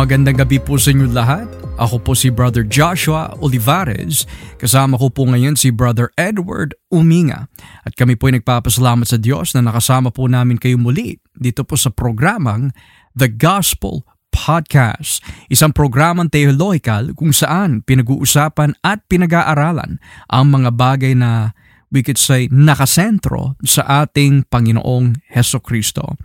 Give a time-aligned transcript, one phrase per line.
[0.00, 1.44] Magandang gabi po sa inyo lahat.
[1.76, 4.24] Ako po si Brother Joshua Olivares.
[4.56, 7.52] Kasama ko po ngayon si Brother Edward Uminga.
[7.84, 11.76] At kami po ay nagpapasalamat sa Diyos na nakasama po namin kayo muli dito po
[11.76, 12.72] sa programang
[13.12, 15.20] The Gospel Podcast.
[15.52, 20.00] Isang programang theological kung saan pinag-uusapan at pinag-aaralan
[20.32, 21.52] ang mga bagay na
[21.90, 26.16] we could say, nakasentro sa ating Panginoong Heso Kristo.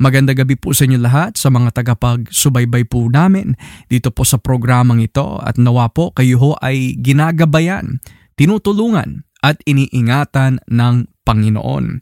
[0.00, 3.54] Maganda gabi po sa inyo lahat sa mga tagapagsubaybay po namin
[3.86, 8.00] dito po sa programang ito at nawa po kayo ho ay ginagabayan,
[8.34, 12.00] tinutulungan at iniingatan ng Panginoon.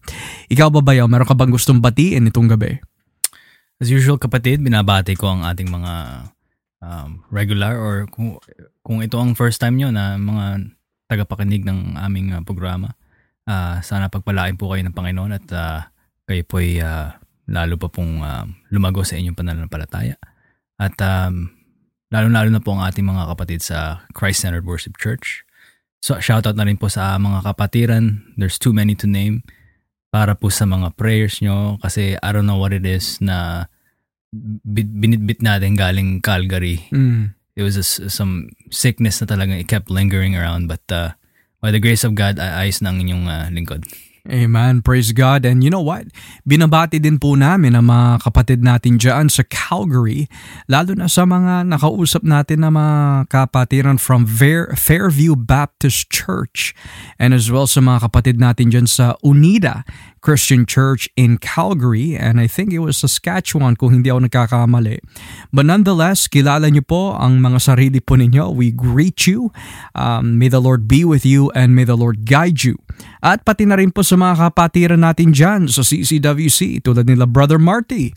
[0.49, 2.79] Ikaw ba bayaw, meron ka bang gustong batiin itong gabi?
[3.79, 5.95] As usual kapatid, binabati ko ang ating mga
[6.83, 8.43] um, regular or kung,
[8.83, 10.75] kung ito ang first time nyo na mga
[11.07, 12.98] tagapakinig ng aming uh, programa.
[13.49, 15.81] Uh, sana pagpalain po kayo ng Panginoon at uh,
[16.29, 17.17] kayo po ay uh,
[17.49, 20.21] lalo pa pong uh, lumago sa inyong pananampalataya.
[20.77, 21.49] At um,
[22.13, 25.49] lalo-lalo na po ang ating mga kapatid sa Christ-Centered Worship Church.
[26.05, 28.37] So shoutout na rin po sa mga kapatiran.
[28.37, 29.43] There's too many to name
[30.13, 33.67] para po sa mga prayers nyo kasi I don't know what it is na
[34.69, 36.85] binitbit natin galing Calgary.
[36.93, 37.33] Mm.
[37.59, 41.17] It was a, some sickness na talagang it kept lingering around but uh,
[41.59, 43.83] By the grace of God, ayos ng inyong uh, lingkod.
[44.29, 44.85] Amen.
[44.85, 45.49] Praise God.
[45.49, 46.13] And you know what?
[46.45, 50.29] Binabati din po namin ang mga kapatid natin dyan sa Calgary,
[50.69, 56.77] lalo na sa mga nakausap natin na mga kapatiran from Fair, Fairview Baptist Church
[57.17, 59.89] and as well sa mga kapatid natin dyan sa Unida
[60.21, 64.99] Christian Church in Calgary and I think it was Saskatchewan kung hindi ako nagkakamali.
[65.55, 68.53] But nonetheless, kilala niyo po ang mga sarili po ninyo.
[68.53, 69.55] We greet you.
[69.95, 72.79] Um, may the Lord be with you and may the Lord guide you.
[73.23, 77.59] At pati na rin po sa mga kapatiran natin dyan sa CCWC tulad nila Brother
[77.59, 78.15] Marty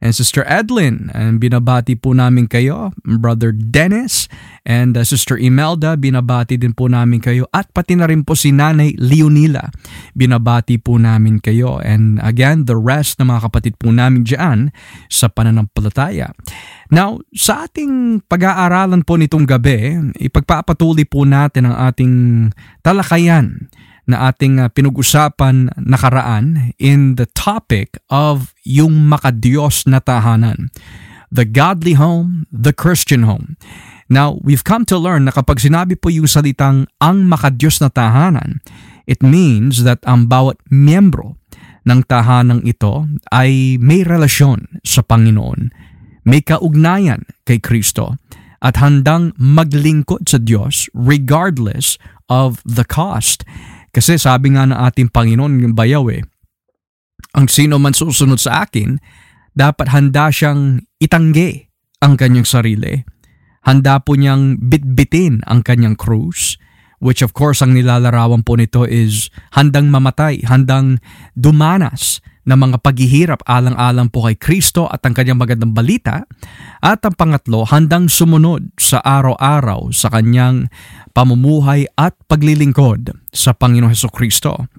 [0.00, 1.08] and Sister Edlin.
[1.12, 4.28] And binabati po namin kayo, Brother Dennis
[4.66, 7.48] and uh, Sister Imelda, binabati din po namin kayo.
[7.54, 9.68] At pati na rin po si Nanay Leonila,
[10.12, 11.80] binabati po namin kayo.
[11.80, 14.74] And again, the rest ng mga kapatid po namin dyan
[15.08, 16.32] sa pananampalataya.
[16.92, 22.14] Now, sa ating pag-aaralan po nitong gabi, ipagpapatuloy po natin ang ating
[22.86, 23.66] talakayan
[24.06, 30.70] na ating uh, pinag-usapan nakaraan in the topic of yung makadiyos na tahanan.
[31.30, 33.58] The godly home, the Christian home.
[34.06, 38.62] Now, we've come to learn na kapag sinabi po yung salitang ang makadiyos na tahanan,
[39.10, 41.34] it means that ang bawat miyembro
[41.86, 45.74] ng tahanang ito ay may relasyon sa Panginoon,
[46.22, 48.18] may kaugnayan kay Kristo,
[48.62, 53.46] at handang maglingkod sa Diyos regardless of the cost.
[53.96, 56.20] Kasi sabi nga ng ating Panginoon yung bayaw eh,
[57.32, 59.00] ang sino man susunod sa akin,
[59.56, 61.72] dapat handa siyang itangge
[62.04, 63.00] ang kanyang sarili.
[63.64, 66.60] Handa po niyang bitbitin ang kanyang krus,
[67.00, 71.00] which of course ang nilalarawan po nito is handang mamatay, handang
[71.32, 76.22] dumanas ng mga paghihirap alang-alang po kay Kristo at ang kanyang magandang balita.
[76.78, 80.70] At ang pangatlo, handang sumunod sa araw-araw sa kanyang
[81.10, 84.70] pamumuhay at paglilingkod sa Panginoong Heso Kristo.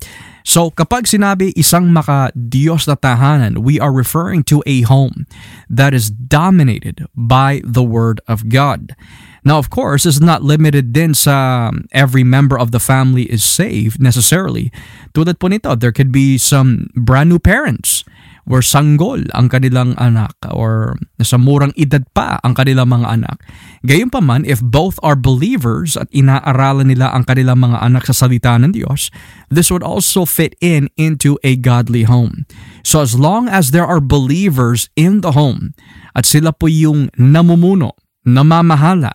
[0.48, 5.28] So kapag sinabi isang maka-Diyos na tahanan, we are referring to a home
[5.68, 8.96] that is dominated by the Word of God.
[9.44, 14.00] Now, of course, it's not limited din sa every member of the family is saved
[14.00, 14.72] necessarily.
[15.12, 18.08] Tulad po nito, there could be some brand new parents
[18.48, 23.38] or sanggol ang kanilang anak or nasa murang edad pa ang kanilang mga anak.
[23.84, 28.72] Gayunpaman, if both are believers at inaaralan nila ang kanilang mga anak sa salita ng
[28.72, 29.12] Diyos,
[29.52, 32.48] this would also fit in into a godly home.
[32.88, 35.76] So as long as there are believers in the home
[36.16, 39.12] at sila po yung namumuno, namamahala,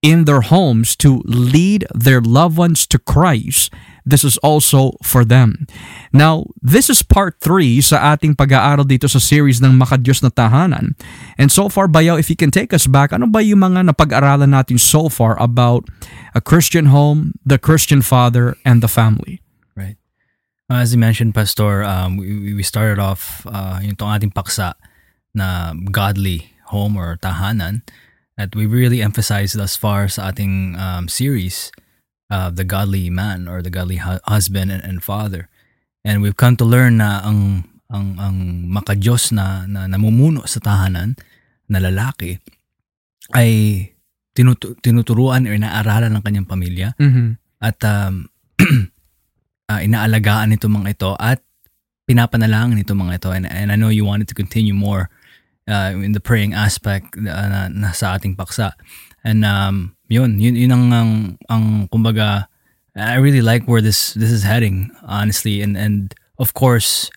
[0.00, 3.72] in their homes to lead their loved ones to Christ,
[4.04, 5.68] this is also for them.
[6.12, 10.96] Now, this is part 3 sa ating pag-aaral dito sa series ng Makadiyos na Tahanan.
[11.36, 14.56] And so far, Bayaw, if you can take us back, ano ba yung mga napag-aralan
[14.56, 15.84] natin so far about
[16.32, 19.44] a Christian home, the Christian father, and the family?
[19.76, 20.00] Right.
[20.72, 24.74] Uh, as you mentioned, Pastor, um, we, we started off uh, yung tong ating paksa
[25.36, 27.82] na godly home or tahanan
[28.40, 31.68] that we really emphasized thus far sa ating um, series,
[32.32, 35.52] uh, the godly man or the godly hu- husband and, and father.
[36.08, 41.20] And we've come to learn na ang ang ang makadiyos na, na namumuno sa tahanan
[41.68, 42.40] na lalaki
[43.36, 43.92] ay
[44.32, 47.36] tinutu- tinuturuan o inaaralan ng kanyang pamilya mm-hmm.
[47.60, 48.32] at um,
[49.68, 51.44] uh, inaalagaan nito mga ito at
[52.08, 55.10] pinapanalangin nito mga ito and, and I know you wanted to continue more
[55.70, 58.74] uh, in the praying aspect uh, na, na sa ating paksa.
[59.22, 61.12] And um, yun, yun, yun ang, ang,
[61.48, 62.50] ang kumbaga,
[62.96, 65.62] I really like where this this is heading, honestly.
[65.62, 66.10] And and
[66.42, 67.08] of course,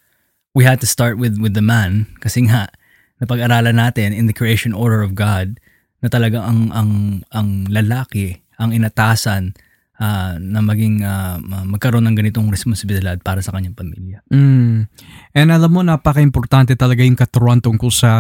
[0.53, 2.69] we had to start with with the man kasi nga
[3.17, 5.57] napag-aralan natin in the creation order of God
[6.05, 6.91] na talaga ang ang
[7.33, 9.57] ang lalaki ang inatasan
[10.03, 14.19] uh, na maging uh, magkaroon ng ganitong responsibilidad para sa kanyang pamilya.
[14.27, 14.91] Mm.
[15.31, 18.11] And alam mo, napaka-importante talaga yung katuruan tungkol sa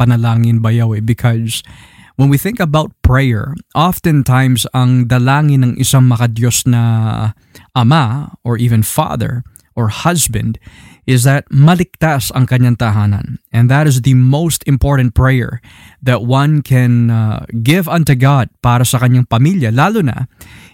[0.00, 1.60] panalangin bayaw eh, because
[2.16, 7.36] when we think about prayer, oftentimes ang dalangin ng isang makadiyos na
[7.76, 9.44] ama or even father
[9.78, 10.58] or husband
[11.06, 13.38] is that maligtas ang kanyang tahanan.
[13.54, 15.62] And that is the most important prayer
[16.02, 20.26] that one can uh, give unto God para sa kanyang pamilya, lalo na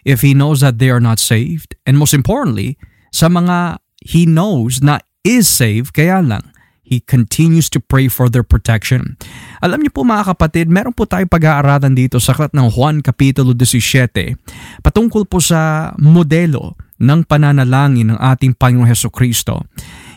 [0.03, 1.77] if he knows that they are not saved.
[1.85, 2.81] And most importantly,
[3.13, 6.55] sa mga he knows na is saved, kaya lang
[6.85, 9.17] He continues to pray for their protection.
[9.65, 13.57] Alam niyo po mga kapatid, meron po tayong pag-aaralan dito sa aklat ng Juan Kapitulo
[13.57, 19.69] 17 patungkol po sa modelo ng pananalangin ng ating Panginoong Heso Kristo.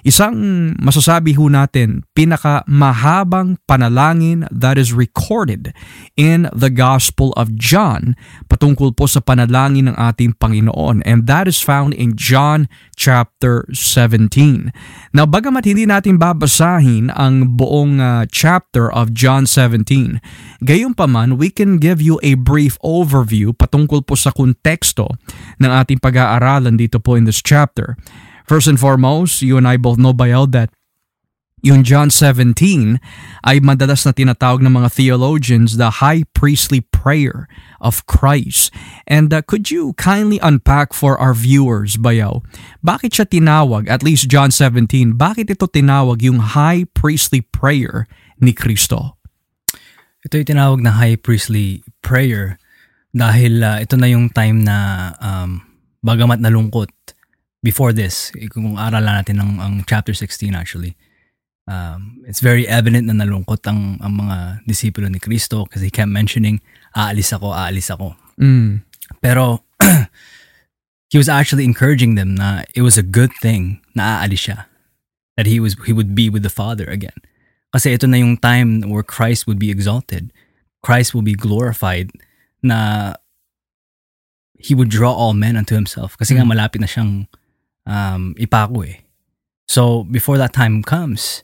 [0.07, 5.75] Isang masasabi ho natin, pinakamahabang panalangin that is recorded
[6.15, 8.15] in the Gospel of John
[8.47, 11.03] patungkol po sa panalangin ng ating Panginoon.
[11.03, 14.71] And that is found in John chapter 17.
[15.11, 20.23] Now, bagamat hindi natin babasahin ang buong uh, chapter of John 17,
[20.63, 25.19] gayon pa man, we can give you a brief overview patungkol po sa konteksto
[25.59, 27.99] ng ating pag-aaralan dito po in this chapter.
[28.47, 30.71] First and foremost, you and I both know by now that
[31.59, 32.55] yung John 17
[33.43, 37.51] ay madalas na tinatawag ng mga theologians the high priestly prayer
[37.83, 38.71] of Christ.
[39.03, 42.39] And uh, could you kindly unpack for our viewers, Bayaw,
[42.79, 48.07] bakit siya tinawag, at least John 17, bakit ito tinawag yung high priestly prayer
[48.39, 49.19] ni Kristo?
[50.23, 52.55] Ito yung tinawag na high priestly prayer
[53.11, 55.67] dahil uh, ito na yung time na um,
[55.99, 56.95] bagamat nalungkot
[57.67, 60.95] before this, kung aralan natin ang, ang chapter 16 actually,
[61.67, 66.07] um, it's very evident na nalungkot ang, ang mga disipulo ni Kristo kasi he kept
[66.07, 66.63] mentioning,
[66.95, 68.15] aalis ako, aalis ako.
[68.39, 68.87] Mm.
[69.19, 69.67] Pero,
[71.11, 74.71] he was actually encouraging them na it was a good thing na aalis siya.
[75.35, 77.13] That he was he would be with the Father again.
[77.69, 80.33] Kasi ito na yung time where Christ would be exalted.
[80.81, 82.09] Christ will be glorified
[82.65, 83.13] na
[84.57, 86.17] he would draw all men unto himself.
[86.17, 86.41] Kasi mm.
[86.41, 87.29] nga malapit na siyang
[87.87, 88.99] um, ipako eh.
[89.67, 91.43] So before that time comes,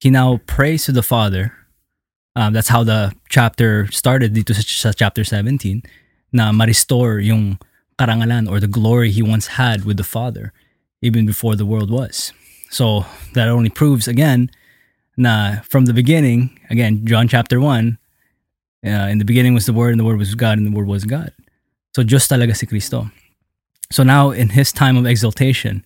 [0.00, 1.54] he now prays to the Father.
[2.36, 5.82] Um, that's how the chapter started dito sa, sa chapter 17
[6.32, 7.58] na ma-restore yung
[7.98, 10.52] karangalan or the glory he once had with the Father
[11.02, 12.32] even before the world was.
[12.70, 14.50] So that only proves again
[15.16, 17.98] na from the beginning, again, John chapter 1,
[18.86, 20.86] uh, in the beginning was the Word and the Word was God and the Word
[20.86, 21.32] was God.
[21.94, 23.10] So Diyos talaga si Kristo.
[23.90, 25.82] So now, in his time of exaltation,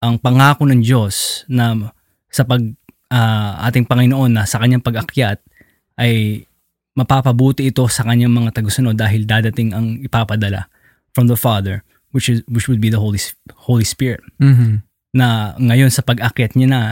[0.00, 1.92] ang pangako ng Diyos na
[2.32, 2.64] sa pag
[3.12, 5.40] uh, ating Panginoon na sa kanyang pag-akyat
[6.00, 6.44] ay
[6.96, 10.72] mapapabuti ito sa kanyang mga tagusunod dahil dadating ang ipapadala
[11.12, 11.84] from the Father
[12.14, 13.18] which is which would be the Holy
[13.68, 14.22] Holy Spirit.
[14.38, 14.80] Mm-hmm.
[15.12, 16.82] Na ngayon sa pag-akyat niya na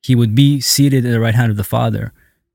[0.00, 2.14] he would be seated at the right hand of the Father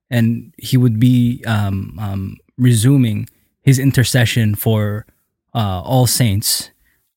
[0.09, 3.29] and he would be um, um, resuming
[3.61, 5.05] his intercession for
[5.53, 6.71] uh, all saints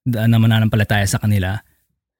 [0.07, 1.63] na mananampalataya sa kanila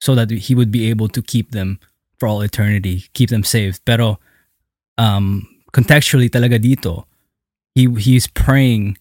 [0.03, 1.79] so that he would be able to keep them
[2.19, 3.83] for all eternity, keep them saved.
[3.87, 4.19] Pero
[4.99, 7.07] um, contextually talaga dito,
[7.75, 8.99] he he's praying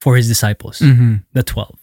[0.00, 1.24] for his disciples, mm-hmm.
[1.32, 1.76] the 12.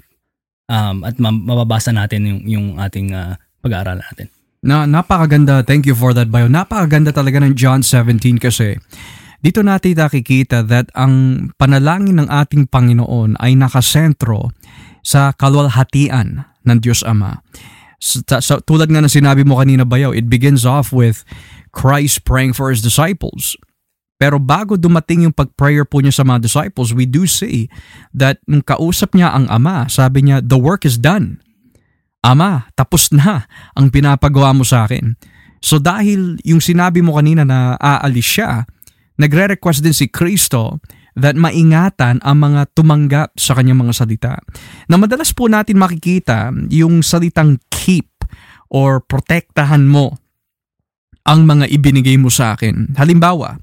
[0.67, 4.27] Um, at mababasa natin yung, yung ating uh, pag-aaral natin.
[4.65, 5.63] Na, napakaganda.
[5.63, 6.49] Thank you for that, Bayo.
[6.49, 8.75] Napakaganda talaga ng John 17 kasi
[9.39, 14.49] dito natin nakikita that ang panalangin ng ating Panginoon ay nakasentro
[15.07, 17.39] sa kalwalhatian ng Diyos Ama.
[18.03, 21.23] So, so, tulad nga ng sinabi mo kanina bayaw, it begins off with
[21.71, 23.55] Christ praying for His disciples.
[24.19, 27.71] Pero bago dumating yung pag-prayer po niya sa mga disciples, we do see
[28.11, 31.39] that nung kausap niya ang Ama, sabi niya, the work is done.
[32.25, 33.45] Ama, tapos na
[33.77, 35.15] ang pinapagawa mo sa akin.
[35.61, 38.65] So dahil yung sinabi mo kanina na aalis siya,
[39.21, 40.81] nagre-request din si Kristo
[41.17, 44.33] that maingatan ang mga tumanggap sa kanyang mga salita.
[44.85, 48.13] Na madalas po natin makikita yung salitang keep
[48.69, 50.21] or protektahan mo
[51.27, 52.95] ang mga ibinigay mo sa akin.
[52.95, 53.59] Halimbawa,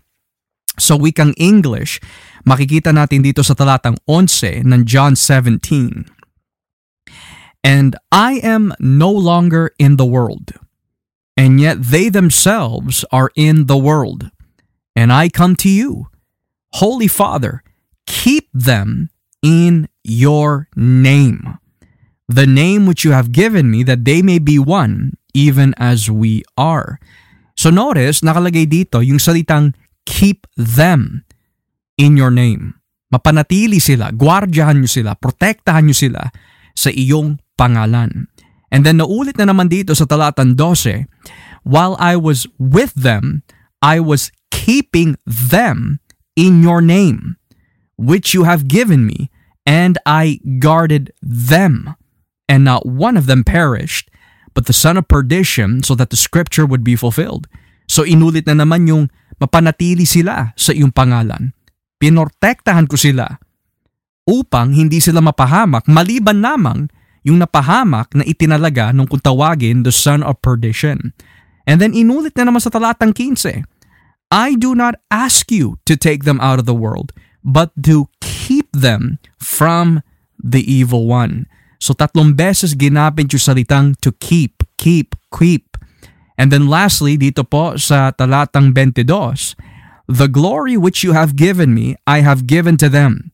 [0.74, 2.02] sa wikang English,
[2.42, 6.10] makikita natin dito sa talatang 11 ng John 17.
[7.64, 10.52] And I am no longer in the world,
[11.32, 14.28] and yet they themselves are in the world,
[14.92, 16.12] and I come to you.
[16.82, 17.62] Holy Father,
[18.06, 19.14] keep them
[19.46, 21.58] in your name,
[22.26, 26.42] the name which you have given me, that they may be one, even as we
[26.58, 26.98] are.
[27.54, 31.22] So notice, nakalagay dito yung salitang keep them
[31.94, 32.74] in your name.
[33.14, 36.22] Mapanatili sila, gwardyahan nyo sila, protektahan nyo sila
[36.74, 38.26] sa iyong pangalan.
[38.74, 41.06] And then naulit na naman dito sa talatang 12,
[41.62, 43.46] while I was with them,
[43.78, 46.02] I was keeping them
[46.34, 47.36] in your name,
[47.96, 49.30] which you have given me,
[49.66, 51.94] and I guarded them.
[52.44, 54.12] And not one of them perished,
[54.52, 57.48] but the son of perdition, so that the scripture would be fulfilled.
[57.88, 59.08] So inulit na naman yung
[59.40, 61.56] mapanatili sila sa iyong pangalan.
[61.98, 63.40] Pinortektahan ko sila
[64.24, 66.88] upang hindi sila mapahamak maliban lamang
[67.24, 71.16] yung napahamak na itinalaga nung kung tawagin the son of perdition.
[71.64, 73.64] And then inulit na naman sa talatang 15,
[74.34, 77.14] I do not ask you to take them out of the world,
[77.46, 80.02] but to keep them from
[80.34, 81.46] the evil one.
[81.78, 85.78] So tatlong beses ginamit yung salitang to keep, keep, keep.
[86.34, 89.06] And then lastly, dito po sa talatang 22,
[90.10, 93.30] The glory which you have given me, I have given to them,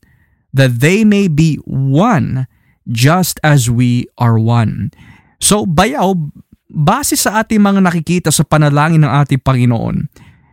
[0.53, 2.45] that they may be one
[2.85, 4.93] just as we are one.
[5.41, 6.13] So, bayaw,
[6.69, 10.07] base sa ating mga nakikita sa panalangin ng ating Panginoon,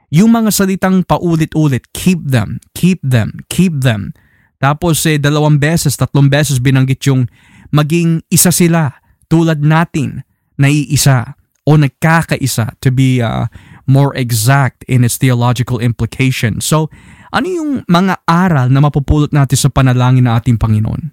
[0.08, 4.16] yung mga salitang paulit-ulit, keep them, keep them, keep them.
[4.58, 7.28] Tapos eh, dalawang beses, tatlong beses binanggit yung
[7.70, 8.96] maging isa sila
[9.28, 10.24] tulad natin
[10.56, 11.36] na iisa
[11.68, 13.46] o nagkakaisa to be uh,
[13.84, 16.64] more exact in its theological implication.
[16.64, 16.88] So,
[17.28, 21.12] ano yung mga aral na mapupulot natin sa panalangin ng ating Panginoon?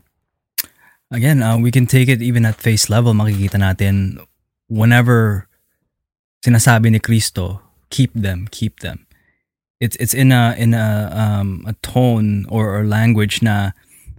[1.11, 3.11] Again, uh, we can take it even at face level.
[3.11, 4.17] Makikita natin
[4.71, 5.51] whenever
[6.41, 7.64] sinasabi ni Kristo,
[7.95, 9.07] keep them, keep them.
[9.79, 13.71] It's it's in a in a um, a tone or, or language na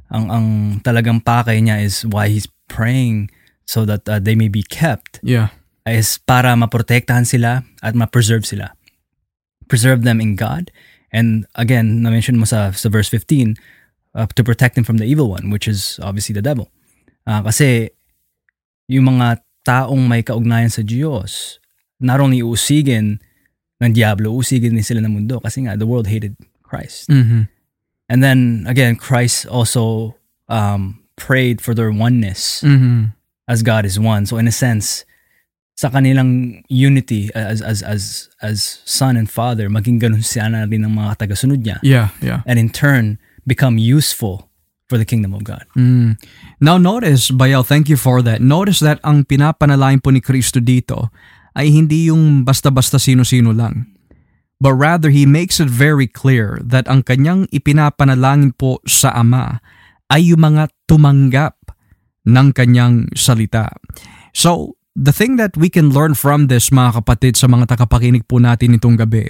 [0.09, 0.47] ang ang
[0.81, 3.29] talagang pakay niya is why he's praying
[3.69, 5.21] so that uh, they may be kept.
[5.21, 5.53] Yeah.
[5.85, 8.75] Is para maprotektahan sila at ma-preserve sila.
[9.71, 10.75] Preserve them in God.
[11.15, 13.55] And again, na-mention mo sa, sa verse 15,
[14.19, 16.75] uh, to protect them from the evil one, which is obviously the devil.
[17.23, 17.95] Uh, kasi
[18.91, 21.63] yung mga taong may kaugnayan sa Diyos,
[22.03, 23.23] not only usigin
[23.83, 27.09] ng Diablo, usigin din sila ng mundo kasi nga the world hated Christ.
[27.13, 27.49] Mm-hmm.
[28.09, 30.15] And then again, Christ also
[30.49, 33.13] um, prayed for their oneness Mm-hmm.
[33.49, 34.27] as God is one.
[34.27, 35.05] So in a sense,
[35.77, 40.89] sa kanilang unity as as as as son and father, maging ganun siya na rin
[40.89, 41.77] ng mga tagasunod niya.
[41.85, 42.41] Yeah, yeah.
[42.49, 44.49] And in turn, become useful
[44.89, 45.67] for the kingdom of God.
[45.77, 46.17] Mm.
[46.65, 48.41] Now notice, Bayaw, thank you for that.
[48.41, 51.11] Notice that ang pinapanalangin po ni Kristo dito
[51.57, 53.89] ay hindi yung basta-basta sino-sino lang.
[54.61, 59.61] But rather, He makes it very clear that ang kanyang ipinapanalangin po sa Ama
[60.13, 61.57] ay yung mga tumanggap
[62.29, 63.73] ng kanyang salita.
[64.33, 68.41] So, the thing that we can learn from this, mga kapatid, sa mga takapakinig po
[68.41, 69.29] natin itong gabi,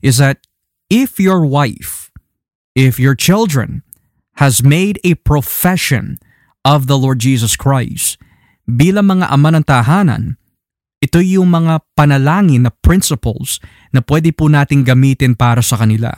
[0.00, 0.42] is that
[0.88, 2.10] if your wife,
[2.78, 3.82] if your children,
[4.38, 6.16] has made a profession
[6.64, 8.16] of the Lord Jesus Christ
[8.64, 10.39] bilang mga ama ng tahanan,
[11.00, 13.56] ito yung mga panalangin na principles
[13.88, 16.12] na pwede po nating gamitin para sa kanila.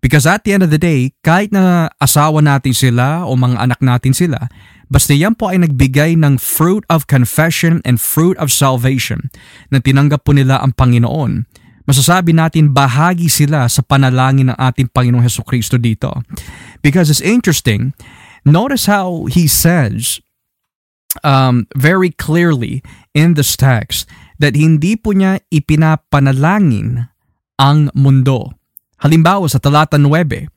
[0.00, 3.80] Because at the end of the day, kahit na asawa natin sila o mga anak
[3.80, 4.52] natin sila,
[4.88, 9.32] basta yan po ay nagbigay ng fruit of confession and fruit of salvation
[9.72, 11.48] na tinanggap po nila ang Panginoon,
[11.88, 16.12] masasabi natin bahagi sila sa panalangin ng ating Panginoong Heso Kristo dito.
[16.84, 17.96] Because it's interesting,
[18.44, 20.20] notice how he says
[21.22, 22.82] um, very clearly
[23.14, 24.10] in this text
[24.42, 27.06] that hindi po niya ipinapanalangin
[27.60, 28.50] ang mundo.
[28.98, 30.50] Halimbawa sa talata 9,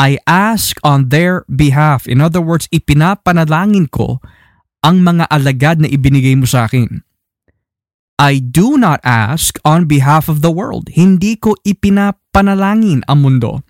[0.00, 2.08] I ask on their behalf.
[2.08, 4.22] In other words, ipinapanalangin ko
[4.80, 7.04] ang mga alagad na ibinigay mo sa akin.
[8.20, 10.92] I do not ask on behalf of the world.
[10.92, 13.64] Hindi ko ipinapanalangin ang mundo.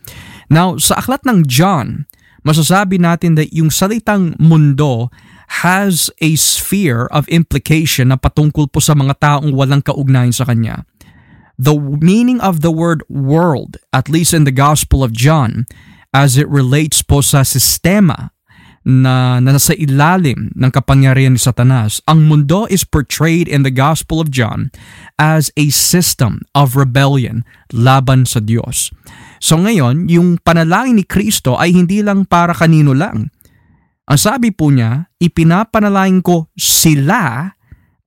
[0.51, 2.11] Now, sa aklat ng John,
[2.43, 5.15] masasabi natin that yung salitang mundo
[5.51, 10.87] has a sphere of implication na patungkol po sa mga taong walang kaugnayan sa kanya.
[11.61, 15.69] The meaning of the word world, at least in the Gospel of John,
[16.15, 18.33] as it relates po sa sistema
[18.87, 24.23] na, na nasa ilalim ng kapangyarihan ni Satanas, ang mundo is portrayed in the Gospel
[24.23, 24.73] of John
[25.21, 28.89] as a system of rebellion laban sa Diyos.
[29.43, 33.29] So ngayon, yung panalangin ni Kristo ay hindi lang para kanino lang.
[34.11, 37.55] Ang sabi po niya, ipinapanalangin ko sila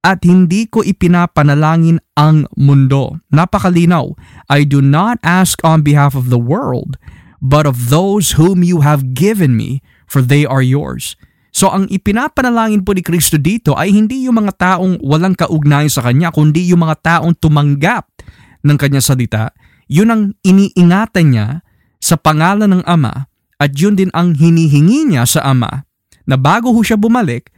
[0.03, 3.24] at hindi ko ipinapanalangin ang mundo.
[3.31, 4.12] Napakalinaw.
[4.51, 7.00] I do not ask on behalf of the world,
[7.39, 11.15] but of those whom you have given me, for they are yours.
[11.55, 16.03] So ang ipinapanalangin po ni Kristo dito ay hindi yung mga taong walang kaugnayan sa
[16.03, 18.12] Kanya, kundi yung mga taong tumanggap
[18.60, 19.55] ng Kanya salita.
[19.88, 21.63] Yun ang iniingatan niya
[22.03, 25.92] sa pangalan ng Ama at yun din ang hinihingi niya sa Ama
[26.23, 27.51] na bago ho siya bumalik,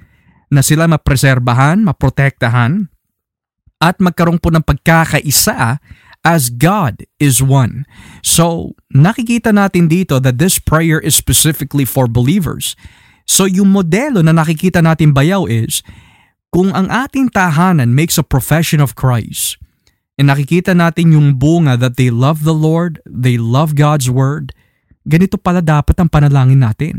[0.49, 2.87] na sila mapreserbahan, maprotektahan,
[3.81, 5.77] at magkaroon po ng pagkakaisa
[6.25, 7.85] as God is one.
[8.25, 12.73] So, nakikita natin dito that this prayer is specifically for believers.
[13.29, 15.85] So, yung modelo na nakikita natin bayaw is,
[16.49, 19.61] kung ang ating tahanan makes a profession of Christ,
[20.17, 24.55] and nakikita natin yung bunga that they love the Lord, they love God's Word,
[25.05, 26.95] ganito pala dapat ang panalangin natin.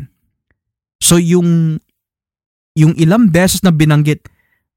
[1.01, 1.81] So yung
[2.77, 4.29] yung ilang beses na binanggit,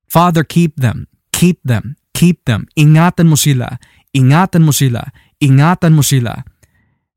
[0.07, 2.65] Father, keep them, keep them, keep them.
[2.79, 3.75] Ingatan mo sila,
[4.15, 5.03] ingatan mo sila,
[5.43, 6.47] ingatan mo sila.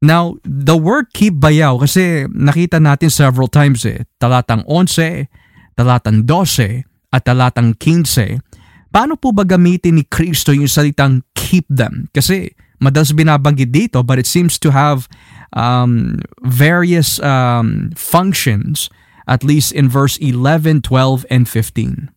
[0.02, 4.02] Now, the word keep bayaw kasi nakita natin several times eh.
[4.18, 5.30] Talatang 11,
[5.78, 6.82] talatang 12,
[7.14, 8.42] at talatang 15.
[8.90, 12.10] Paano po ba gamitin ni Kristo yung salitang keep them?
[12.10, 12.50] Kasi
[12.82, 15.06] madalas binabanggit dito but it seems to have
[15.52, 18.90] um, various um, functions
[19.26, 22.10] at least in verse 11, 12, and 15?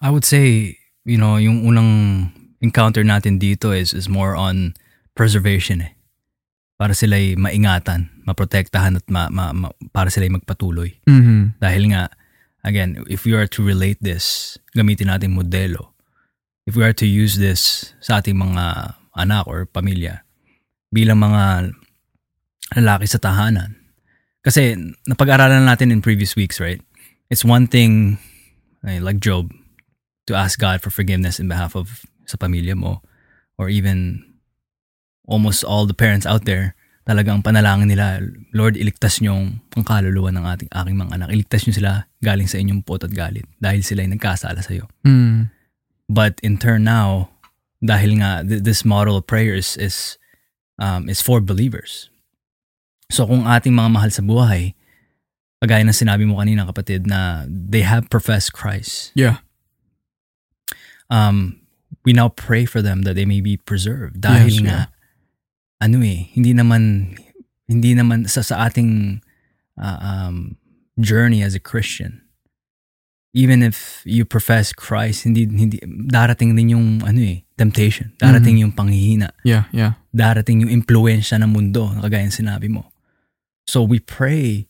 [0.00, 4.74] I would say, you know, yung unang encounter natin dito is, is more on
[5.14, 5.92] preservation eh.
[6.74, 10.98] Para sila'y maingatan, maprotektahan at ma, ma, ma, para sila'y magpatuloy.
[11.06, 11.62] Mm-hmm.
[11.62, 12.10] Dahil nga,
[12.66, 15.94] again, if we are to relate this, gamitin natin modelo.
[16.66, 20.26] If we are to use this sa ating mga anak or pamilya,
[20.90, 21.76] bilang mga
[22.72, 23.76] lalaki sa tahanan,
[24.40, 26.80] kasi napag-aralan natin in previous weeks, right?
[27.28, 28.16] It's one thing,
[28.84, 29.52] like Job,
[30.28, 33.04] to ask God for forgiveness in behalf of sa pamilya mo
[33.60, 34.24] or even
[35.28, 36.76] almost all the parents out there,
[37.08, 38.20] talagang panalangin nila,
[38.52, 41.28] Lord, iligtas niyo ang kaluluwa ng ating aking mga anak.
[41.32, 44.88] Iligtas niyo sila galing sa inyong pot at galit dahil sila ay nagkasala sa iyo.
[45.04, 45.52] Mm.
[46.08, 47.32] But in turn now,
[47.84, 50.16] dahil nga th- this model of prayer is is,
[50.80, 52.12] um, is for believers.
[53.12, 54.72] So kung ating mga mahal sa buhay,
[55.64, 59.16] kagaya ng sinabi mo kanina kapatid na they have professed Christ.
[59.16, 59.40] Yeah.
[61.08, 61.64] Um,
[62.04, 64.20] we now pray for them that they may be preserved.
[64.20, 64.80] Dahil Yes, nga,
[65.80, 67.16] ano eh, hindi naman,
[67.64, 69.20] hindi naman sa, sa ating
[69.80, 70.56] uh, um,
[71.00, 72.20] journey as a Christian,
[73.34, 78.14] even if you profess Christ, hindi, hindi, darating din yung, ano eh, temptation.
[78.20, 79.34] Darating yung panghihina.
[79.42, 79.98] Yeah, yeah.
[80.14, 82.93] Darating yung impluensya ng mundo, kagaya ng sinabi mo.
[83.66, 84.68] So we pray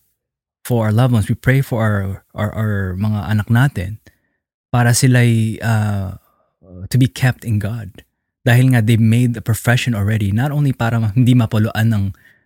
[0.64, 1.28] for our loved ones.
[1.28, 3.98] We pray for our our, our mga anak natin
[4.70, 5.20] para sila
[5.60, 6.10] uh,
[6.88, 8.02] to be kept in God.
[8.44, 12.04] Dahil nga they made the profession already not only para hindi mapulaan ng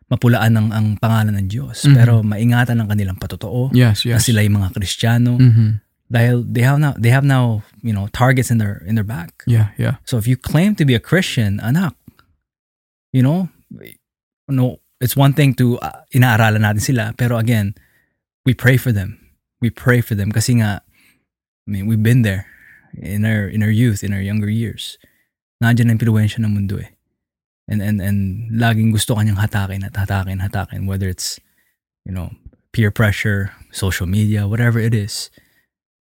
[0.08, 1.94] mapulaan ng ang pangalan ng Diyos, Mhm.
[1.94, 4.24] pero maingatan ng kanilang patotoo Yes, na yes.
[4.24, 5.70] sila yung mga Kristiyano Mm-hmm.
[6.08, 9.44] dahil they have now they have now, you know, targets in their in their back.
[9.44, 10.00] Yeah, yeah.
[10.08, 11.92] So if you claim to be a Christian, anak,
[13.12, 13.52] you know,
[14.48, 17.74] no, it's one thing to uh, inaaralan natin sila, pero again,
[18.44, 19.18] we pray for them.
[19.60, 20.82] We pray for them kasi nga,
[21.66, 22.46] I mean, we've been there
[22.94, 24.98] in our in our youth, in our younger years.
[25.62, 26.94] Nandiyan ang impluensya ng mundo eh.
[27.68, 31.36] And and and laging gusto kanyang hatakin at hatakin, hatakin whether it's
[32.08, 32.32] you know,
[32.72, 35.30] peer pressure, social media, whatever it is.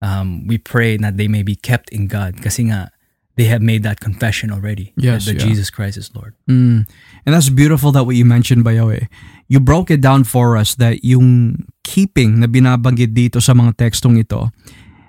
[0.03, 2.93] Um, we pray that they may be kept in God kasi nga
[3.37, 5.47] they have made that confession already Yes, that, yeah.
[5.47, 6.35] Jesus Christ is Lord.
[6.49, 6.87] Mm.
[7.27, 9.09] And that's beautiful that what you mentioned, Bayawe.
[9.49, 14.17] You broke it down for us that yung keeping na binabanggit dito sa mga tekstong
[14.17, 14.51] ito,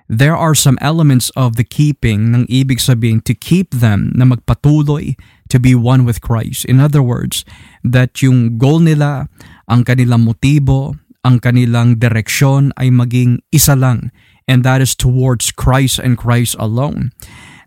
[0.09, 5.17] there are some elements of the keeping ng ibig sabihin to keep them na magpatuloy
[5.49, 6.65] to be one with Christ.
[6.65, 7.45] In other words,
[7.85, 9.29] that yung goal nila,
[9.69, 14.13] ang kanilang motibo, ang kanilang direksyon ay maging isa lang
[14.45, 17.09] and that is towards Christ and Christ alone.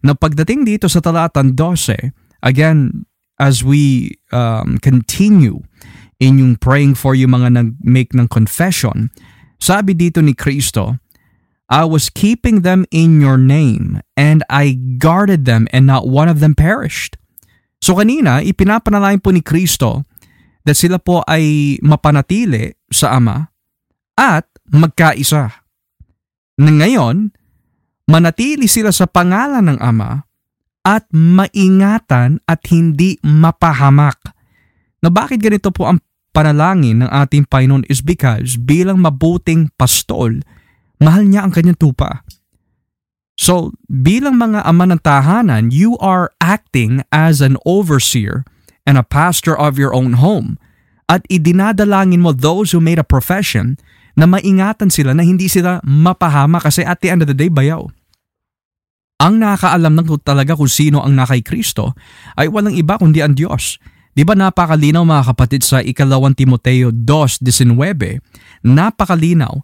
[0.03, 3.07] Na pagdating dito sa talatang 12, again,
[3.39, 5.63] as we um, continue
[6.19, 9.11] in yung praying for yung mga nag-make ng confession,
[9.59, 10.99] sabi dito ni Kristo,
[11.69, 16.41] I was keeping them in your name, and I guarded them, and not one of
[16.41, 17.21] them perished.
[17.79, 20.09] So kanina, ipinapanalangin po ni Kristo
[20.67, 23.53] that sila po ay mapanatili sa Ama
[24.19, 25.63] at magkaisa.
[26.59, 27.31] Na ngayon,
[28.09, 30.25] manatili sila sa pangalan ng Ama
[30.89, 34.17] at maingatan at hindi mapahamak.
[35.05, 36.01] Na bakit ganito po ang
[36.33, 40.41] panalangin ng ating Panginoon is because bilang mabuting pastol,
[40.99, 42.25] mahal niya ang kanyang tupa.
[43.39, 48.43] So, bilang mga ama ng tahanan, you are acting as an overseer
[48.83, 50.59] and a pastor of your own home.
[51.07, 53.79] At idinadalangin mo those who made a profession
[54.19, 57.87] na maingatan sila na hindi sila mapahama kasi at the end of the day, bayaw.
[59.23, 61.95] Ang nakakaalam ng talaga kung sino ang nakay Kristo
[62.35, 63.79] ay walang iba kundi ang Diyos.
[64.15, 68.67] Di ba napakalinaw mga kapatid sa ikalawang Timoteo 2.19?
[68.67, 69.63] Napakalinaw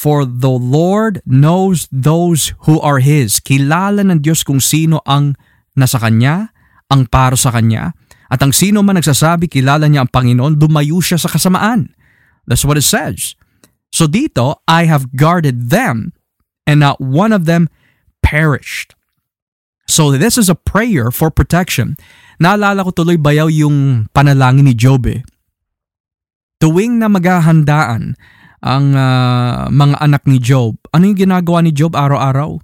[0.00, 3.36] For the Lord knows those who are His.
[3.36, 5.36] Kilala ng Diyos kung sino ang
[5.76, 6.56] nasa Kanya,
[6.88, 7.92] ang para sa Kanya.
[8.32, 11.92] At ang sino man nagsasabi kilala niya ang Panginoon, dumayo siya sa kasamaan.
[12.48, 13.36] That's what it says.
[13.90, 16.14] So dito, I have guarded them
[16.64, 17.66] and not one of them
[18.22, 18.94] perished.
[19.90, 21.98] So this is a prayer for protection.
[22.38, 25.26] Naalala ko tuloy bayaw yung panalangin ni Job eh.
[26.62, 28.14] Tuwing na maghahandaan
[28.62, 30.78] ang uh, mga anak ni Job.
[30.94, 32.60] Ano yung ginagawa ni Job araw-araw?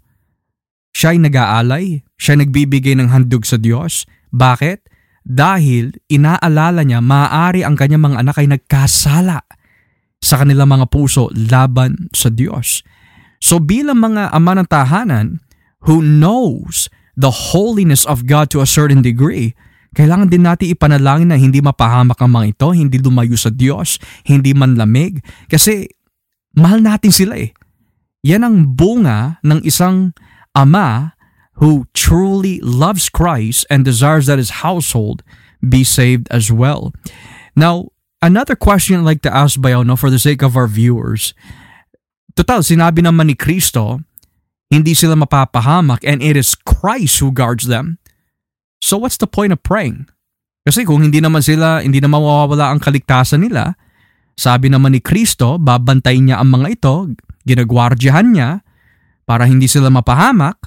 [0.95, 1.85] Siya ay nag-aalay.
[2.17, 4.09] Siya ay nagbibigay ng handog sa Diyos.
[4.33, 4.87] Bakit?
[5.27, 9.43] Dahil inaalala niya maaari ang kanyang mga anak ay nagkasala
[10.27, 12.83] sa kanilang mga puso laban sa Diyos.
[13.39, 15.39] So bilang mga ama ng tahanan
[15.87, 19.55] who knows the holiness of God to a certain degree,
[19.95, 24.53] kailangan din natin ipanalangin na hindi mapahamak ang mga ito, hindi lumayo sa Diyos, hindi
[24.53, 25.23] manlamig.
[25.47, 25.89] Kasi
[26.59, 27.55] mahal natin sila eh.
[28.27, 30.11] Yan ang bunga ng isang
[30.53, 31.17] ama
[31.63, 35.25] who truly loves Christ and desires that his household
[35.65, 36.93] be saved as well.
[37.57, 37.96] Now,
[38.27, 41.31] another question I'd like to ask Bayo, no, for the sake of our viewers.
[42.35, 44.03] Total, sinabi naman ni Kristo,
[44.67, 48.03] hindi sila mapapahamak and it is Christ who guards them.
[48.83, 50.11] So what's the point of praying?
[50.67, 53.79] Kasi kung hindi naman sila, hindi naman mawawala ang kaligtasan nila,
[54.37, 56.95] sabi naman ni Kristo, babantayin niya ang mga ito,
[57.47, 58.51] ginagwardyahan niya,
[59.25, 60.61] para hindi sila mapahamak,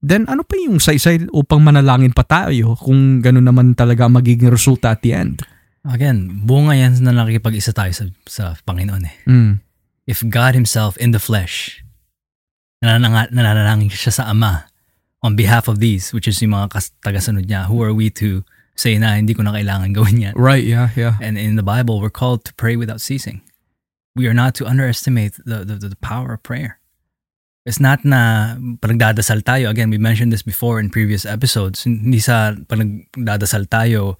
[0.00, 4.96] then ano pa yung saysay upang manalangin pa tayo kung gano'n naman talaga magiging resulta
[4.96, 5.44] at the end?
[5.88, 9.16] Again, bunga yan na nakikipag-isa tayo sa, sa Panginoon eh.
[9.24, 9.52] Mm.
[10.04, 11.80] If God Himself in the flesh,
[12.84, 14.68] nananalangin siya sa Ama,
[15.22, 18.44] on behalf of these, which is yung mga tagasunod niya, who are we to
[18.76, 20.34] say na hindi ko na kailangan gawin yan?
[20.36, 21.16] Right, yeah, yeah.
[21.20, 23.40] And in the Bible, we're called to pray without ceasing.
[24.16, 26.80] We are not to underestimate the, the, the power of prayer.
[27.64, 32.18] It's not na pag nagdadasal tayo, again, we mentioned this before in previous episodes, hindi
[32.18, 34.16] sa pag nagdadasal tayo,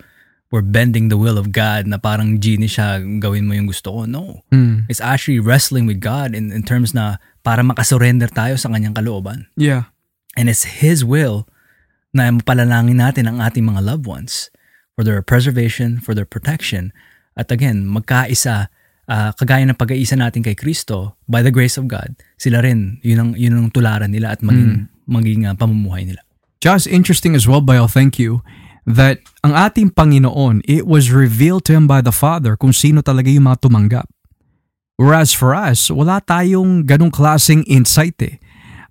[0.50, 4.00] we're bending the will of God na parang genie siya, gawin mo yung gusto ko.
[4.04, 4.42] No.
[4.50, 4.90] Mm.
[4.90, 9.46] It's actually wrestling with God in, in terms na para makasurrender tayo sa kanyang kalooban.
[9.54, 9.94] Yeah.
[10.34, 11.46] And it's His will
[12.10, 14.50] na mapalalangin natin ang ating mga loved ones
[14.98, 16.90] for their preservation, for their protection.
[17.38, 18.66] At again, magkaisa,
[19.06, 23.18] uh, kagaya ng pag-aisa natin kay Kristo, by the grace of God, sila rin, yun
[23.22, 25.06] ang, yun ang tularan nila at maging, mm.
[25.06, 26.26] maging uh, pamumuhay nila.
[26.58, 28.42] Just interesting as well, Bayo, thank you,
[28.86, 33.28] that ang ating Panginoon, it was revealed to Him by the Father kung sino talaga
[33.28, 34.08] yung mga tumanggap.
[35.00, 38.36] Whereas for us, wala tayong ganong klaseng insight eh.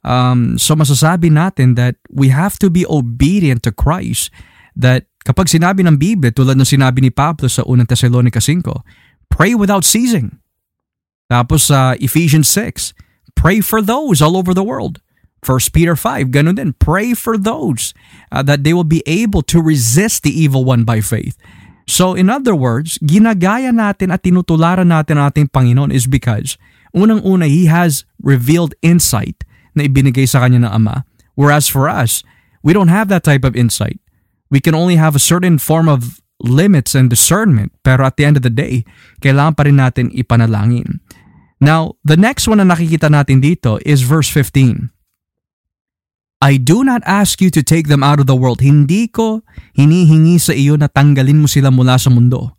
[0.01, 4.33] Um, so masasabi natin that we have to be obedient to Christ.
[4.73, 8.63] That kapag sinabi ng Biblia, tulad ng sinabi ni Pablo sa unang Thessalonica 5,
[9.29, 10.39] pray without ceasing.
[11.29, 12.97] Tapos sa uh, Ephesians 6,
[13.37, 14.97] pray for those all over the world.
[15.39, 17.95] 1 Peter 5, ganun din, pray for those
[18.31, 21.39] uh, that they will be able to resist the evil one by faith.
[21.89, 26.59] So in other words, ginagaya natin at tinutularan natin ang ating Panginoon is because
[26.93, 29.41] unang-una, He has revealed insight
[29.73, 31.07] na ibinigay sa kanya ng Ama.
[31.33, 32.21] Whereas for us,
[32.61, 33.97] we don't have that type of insight.
[34.53, 37.71] We can only have a certain form of limits and discernment.
[37.81, 38.83] Pero at the end of the day,
[39.23, 40.99] kailangan pa rin natin ipanalangin.
[41.59, 44.98] Now, the next one na nakikita natin dito is verse 15.
[46.39, 48.63] I do not ask you to take them out of the world.
[48.63, 49.43] Hindi ko
[49.75, 52.55] hinihingi sa iyo na tanggalin mo sila mula sa mundo.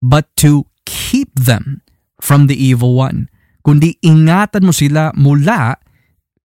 [0.00, 1.84] But to keep them
[2.20, 3.28] from the evil one.
[3.60, 5.76] Kundi ingatan mo sila mula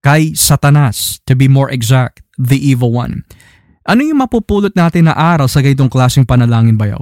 [0.04, 3.24] kay Satanas, to be more exact, the evil one.
[3.86, 7.00] Ano yung mapupulot natin na aral sa ganitong klaseng panalangin bayaw?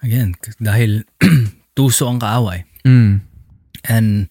[0.00, 1.02] Again, dahil
[1.76, 2.62] tuso ang kaaway.
[2.86, 3.26] Mm.
[3.86, 4.30] And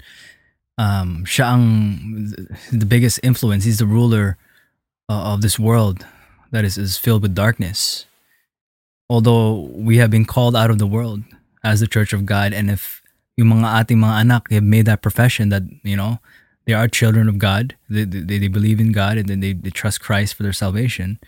[0.77, 2.33] um, siya ang
[2.71, 3.63] the biggest influence.
[3.63, 4.37] He's the ruler
[5.09, 6.05] uh, of this world
[6.51, 8.05] that is, is filled with darkness.
[9.09, 11.23] Although we have been called out of the world
[11.63, 13.01] as the church of God and if
[13.37, 16.19] yung mga ating mga anak have made that profession that, you know,
[16.65, 17.75] they are children of God.
[17.89, 21.19] They, they, they believe in God and then they, they trust Christ for their salvation.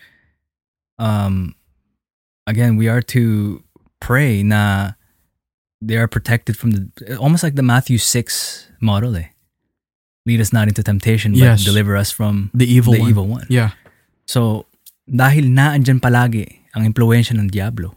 [0.98, 1.54] Um,
[2.46, 3.62] again, we are to
[4.00, 4.92] pray na
[5.80, 9.30] they are protected from the almost like the Matthew 6 model eh.
[10.28, 11.64] Lead us not into temptation, but Yes.
[11.64, 13.08] deliver us from The evil the one.
[13.08, 13.46] evil one.
[13.48, 13.72] Yeah.
[14.28, 14.68] So,
[15.08, 17.96] dahil naandyan palagi ang impluensya ng Diablo,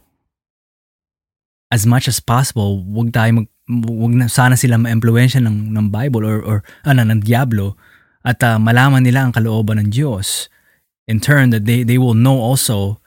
[1.70, 6.24] as much as possible, wag tayo mag, wag na sana sila ma-impluensya ng, ng Bible
[6.24, 7.76] or, or ano, ng Diablo
[8.24, 10.48] at ah, malaman nila ang kalooban ng Diyos.
[11.08, 13.00] In turn, that they, they will know also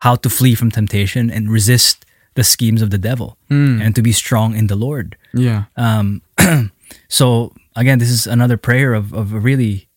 [0.00, 3.78] how to flee from temptation and resist the schemes of the devil Mm.
[3.78, 5.14] and to be strong in the Lord.
[5.34, 5.70] Yeah.
[5.78, 6.22] Um,
[7.08, 9.88] so again, this is another prayer of of really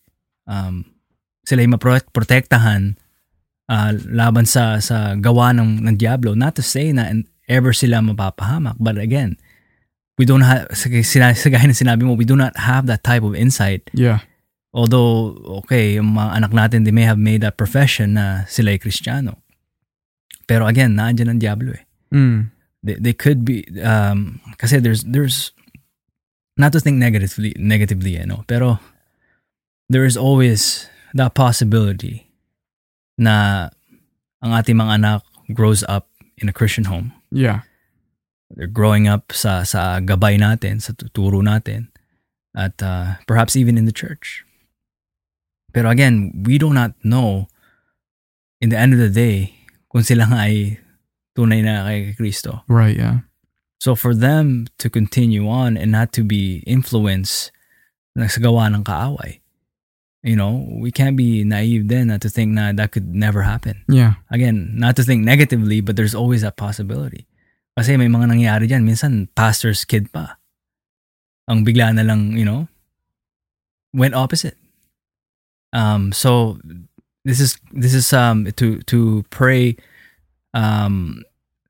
[0.45, 0.85] um,
[1.45, 2.97] sila yung maprotektahan
[3.69, 6.33] uh, laban sa sa gawa ng ng Diablo.
[6.35, 7.09] Not to say na
[7.47, 9.37] ever sila mapapahamak, but again,
[10.19, 13.03] we don't have sa, sina- sa gaya ng sinabi mo, we do not have that
[13.03, 13.87] type of insight.
[13.95, 14.19] Yeah.
[14.75, 18.79] Although, okay, yung mga anak natin, they may have made that profession na sila ay
[18.83, 19.41] Kristiyano.
[20.45, 22.55] Pero again, naandyan ang Diablo eh Mm.
[22.87, 25.51] they, they could be um kasi there's there's
[26.58, 28.82] not to think negatively negatively you know pero
[29.89, 32.28] there is always that possibility
[33.17, 33.70] na
[34.43, 35.22] ang ating mga anak
[35.54, 37.63] grows up in a Christian home Yeah.
[38.54, 41.91] they're growing up sa sa gabay natin sa tuturo natin
[42.56, 44.43] at uh, perhaps even in the church
[45.76, 47.48] pero again we do not know
[48.63, 49.54] in the end of the day
[49.91, 50.80] kung sila nga ay
[51.38, 52.98] tunay na kay Kristo Right.
[52.98, 53.28] Yeah.
[53.79, 57.51] So for them to continue on and not to be influenced
[58.17, 59.39] na sa gawa ng kaaway,
[60.23, 63.85] you know, we can't be naive then not to think na that could never happen.
[63.87, 64.17] Yeah.
[64.31, 67.29] Again, not to think negatively, but there's always that possibility.
[67.77, 70.41] Kasi may mga nangyayari dyan, minsan pastor's kid pa.
[71.45, 72.67] Ang bigla na lang, you know,
[73.93, 74.57] went opposite.
[75.71, 76.57] Um, so
[77.23, 79.75] this is this is um to to pray
[80.55, 81.21] um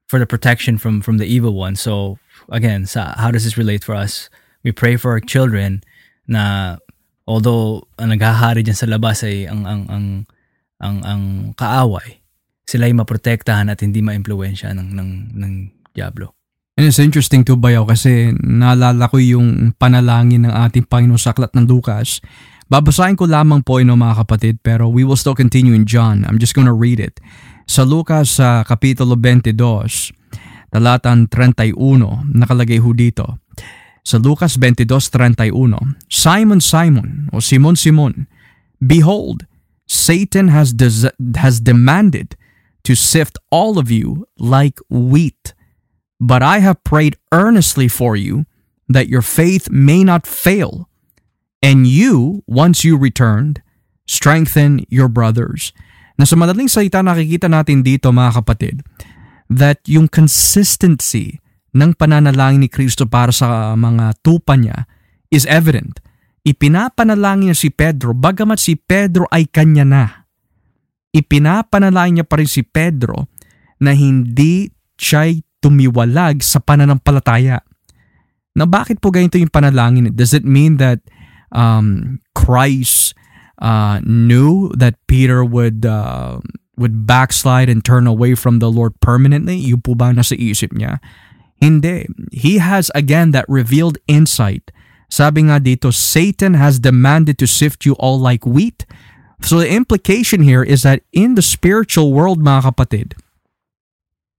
[0.07, 1.75] for the protection from from the evil one.
[1.75, 2.17] So
[2.49, 4.31] again, sa how does this relate for us?
[4.63, 5.83] We pray for our children
[6.27, 6.75] na
[7.27, 10.05] although ang naghahari diyan sa labas ay ang ang ang
[10.77, 11.23] ang, ang
[11.59, 12.23] kaaway,
[12.63, 15.53] sila ay maprotektahan at hindi maimpluwensya ng ng ng
[15.91, 16.33] diablo.
[16.77, 21.49] And it's interesting to Bayaw kasi naalala ko yung panalangin ng ating Panginoon sa aklat
[21.57, 22.21] ng Lucas.
[22.69, 26.21] Babasahin ko lamang po ino mga kapatid pero we will still continue in John.
[26.29, 27.17] I'm just gonna read it.
[27.67, 29.51] Sa Lucas sa Kapitulo 22,
[30.71, 31.75] talatang 31,
[32.31, 33.43] nakalagay ho dito.
[34.07, 38.23] Sa Lucas 22.31, Simon, Simon, o Simon, Simon,
[38.79, 39.43] Behold,
[39.83, 42.39] Satan has, des- has demanded
[42.87, 45.53] to sift all of you like wheat.
[46.23, 48.47] But I have prayed earnestly for you
[48.87, 50.87] that your faith may not fail.
[51.61, 53.61] And you, once you returned,
[54.07, 55.73] strengthen your brothers.
[56.17, 58.81] Na sa madaling salita nakikita natin dito mga kapatid
[59.53, 61.39] that yung consistency
[61.77, 64.89] ng pananalangin ni Kristo para sa mga tupa niya
[65.29, 66.01] is evident.
[66.41, 70.05] Ipinapanalangin niya si Pedro bagamat si Pedro ay kanya na.
[71.13, 73.29] Ipinapanalangin niya pa rin si Pedro
[73.77, 77.61] na hindi siya'y tumiwalag sa pananampalataya.
[78.57, 80.09] Na bakit po ganito yung panalangin?
[80.17, 81.03] Does it mean that
[81.53, 83.13] um, Christ
[83.59, 86.39] uh, knew that Peter would uh,
[86.77, 89.57] would backslide and turn away from the Lord permanently?
[89.57, 91.01] Yun po ba nasa isip niya?
[91.57, 92.05] Hindi.
[92.29, 94.69] He has again that revealed insight.
[95.09, 98.85] Sabi nga dito, Satan has demanded to sift you all like wheat.
[99.41, 103.17] So the implication here is that in the spiritual world mga kapatid,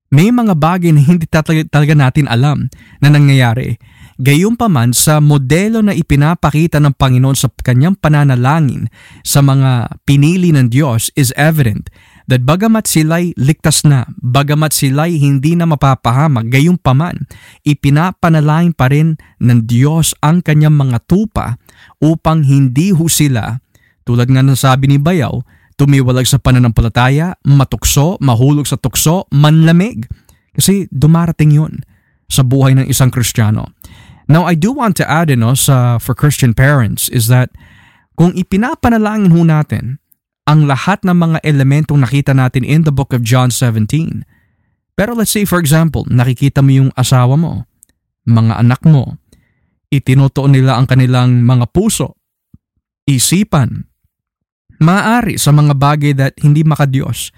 [0.09, 2.69] may mga bagay na hindi talaga, talaga natin alam
[3.01, 3.77] na nangyayari.
[4.19, 8.91] Gayunpaman sa modelo na ipinapakita ng Panginoon sa kanyang pananalangin
[9.23, 11.87] sa mga pinili ng Diyos is evident
[12.27, 17.31] that bagamat sila'y ligtas na, bagamat sila'y hindi na mapapahamak, gayunpaman,
[17.63, 21.55] ipinapanalangin pa rin ng Diyos ang kanyang mga tupa
[22.03, 23.63] upang hindi ho sila,
[24.03, 25.39] tulad nga ng sabi ni Bayaw,
[25.79, 30.11] tumiwalag sa pananampalataya, matukso, mahulog sa tukso, manlamig.
[30.59, 31.87] Kasi dumarating yun
[32.27, 33.78] sa buhay ng isang Kristiyano.
[34.29, 37.49] Now, I do want to add, no, sa, for Christian parents is that
[38.21, 39.97] kung ipinapanalangin ho natin
[40.45, 44.29] ang lahat ng mga elementong nakita natin in the book of John 17,
[44.93, 47.65] pero let's say for example, nakikita mo yung asawa mo,
[48.29, 49.17] mga anak mo,
[49.89, 52.21] itinutuon nila ang kanilang mga puso,
[53.09, 53.89] isipan,
[54.77, 57.33] maaari sa mga bagay that hindi makadiyos.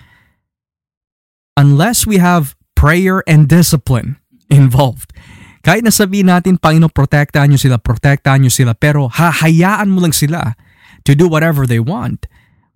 [1.54, 4.18] Unless we have prayer and discipline
[4.50, 5.14] involved.
[5.60, 10.16] Kahit na sabihin natin, Panginoon, protektahan nyo sila, protektahan nyo sila, pero hahayaan mo lang
[10.16, 10.56] sila
[11.04, 12.24] to do whatever they want.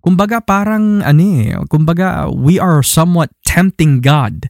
[0.05, 4.45] Kumbaga parang ano eh, kumbaga we are somewhat tempting God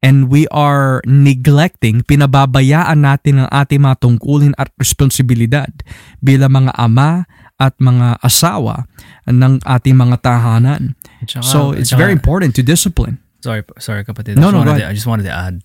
[0.00, 5.68] and we are neglecting, pinababayaan natin ang ating mga tungkulin at responsibilidad
[6.22, 7.26] bilang mga ama
[7.60, 8.86] at mga asawa
[9.26, 10.94] ng ating mga tahanan.
[11.26, 13.18] Tsaka- So it's tsaka- very important to discipline.
[13.42, 14.36] Sorry, sorry kapatid.
[14.38, 14.88] No, I no, wanted to-.
[14.88, 15.60] I just wanted to add.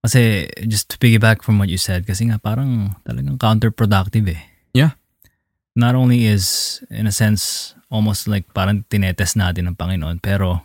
[0.00, 4.40] Kasi just to piggyback from what you said, kasi nga parang talagang counterproductive eh.
[4.72, 4.96] Yeah.
[5.76, 10.64] Not only is, in a sense, almost like parang tinetest natin ng Panginoon, pero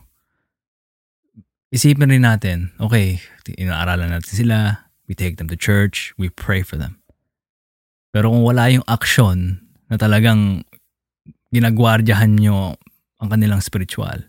[1.75, 3.19] isipin rin natin, okay,
[3.59, 6.97] inaaralan natin sila, we take them to church, we pray for them.
[8.15, 9.59] Pero kung wala yung action
[9.91, 10.63] na talagang
[11.51, 12.79] ginagwardyahan nyo
[13.19, 14.23] ang kanilang spiritual,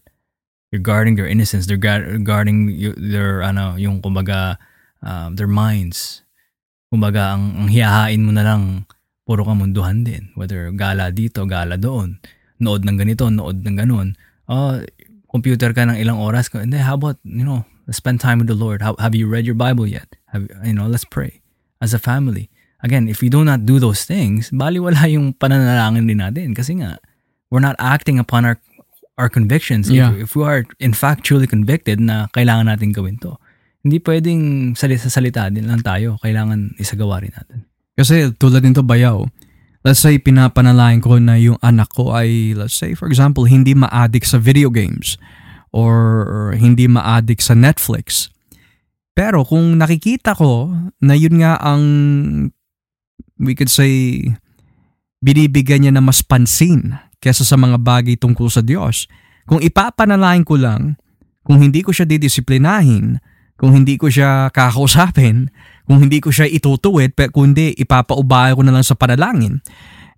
[0.75, 4.59] you're guarding their innocence, they're guard- guarding y- their, ano, yung kumbaga,
[5.03, 6.23] um, their minds.
[6.93, 8.87] Kumbaga, ang, ang hiyahain mo na lang,
[9.27, 10.31] puro kamunduhan din.
[10.39, 12.23] Whether gala dito, gala doon.
[12.63, 14.15] Nood ng ganito, nood ng ganun.
[14.47, 14.79] Oh,
[15.29, 16.47] computer ka ng ilang oras.
[16.49, 18.83] Hindi, how about, you know, spend time with the Lord.
[18.83, 20.15] How, have you read your Bible yet?
[20.31, 21.43] Have, you know, let's pray
[21.83, 22.49] as a family.
[22.83, 26.55] Again, if we do not do those things, bali wala yung pananalangin din natin.
[26.55, 26.99] Kasi nga,
[27.51, 28.59] we're not acting upon our
[29.17, 29.89] our convictions.
[29.89, 30.13] Yeah.
[30.13, 33.41] If, if we are in fact truly convicted na kailangan natin gawin to.
[33.87, 36.19] Hindi pwedeng salita salita din lang tayo.
[36.19, 37.71] Kailangan isagawa rin natin.
[37.95, 39.23] Kasi tulad nito bayaw,
[39.87, 44.27] let's say pinapanalangin ko na yung anak ko ay, let's say for example, hindi ma-addict
[44.27, 45.15] sa video games
[45.71, 48.35] or hindi ma-addict sa Netflix.
[49.15, 51.83] Pero kung nakikita ko na yun nga ang
[53.39, 54.21] we could say
[55.23, 59.09] binibigyan niya na mas pansin kesa sa mga bagay tungkol sa Diyos.
[59.47, 60.99] Kung ipapanalangin ko lang,
[61.47, 63.23] kung hindi ko siya didisiplinahin,
[63.57, 65.49] kung hindi ko siya kakausapin,
[65.89, 69.65] kung hindi ko siya itutuwid, kundi ipapaubaya ko na lang sa panalangin,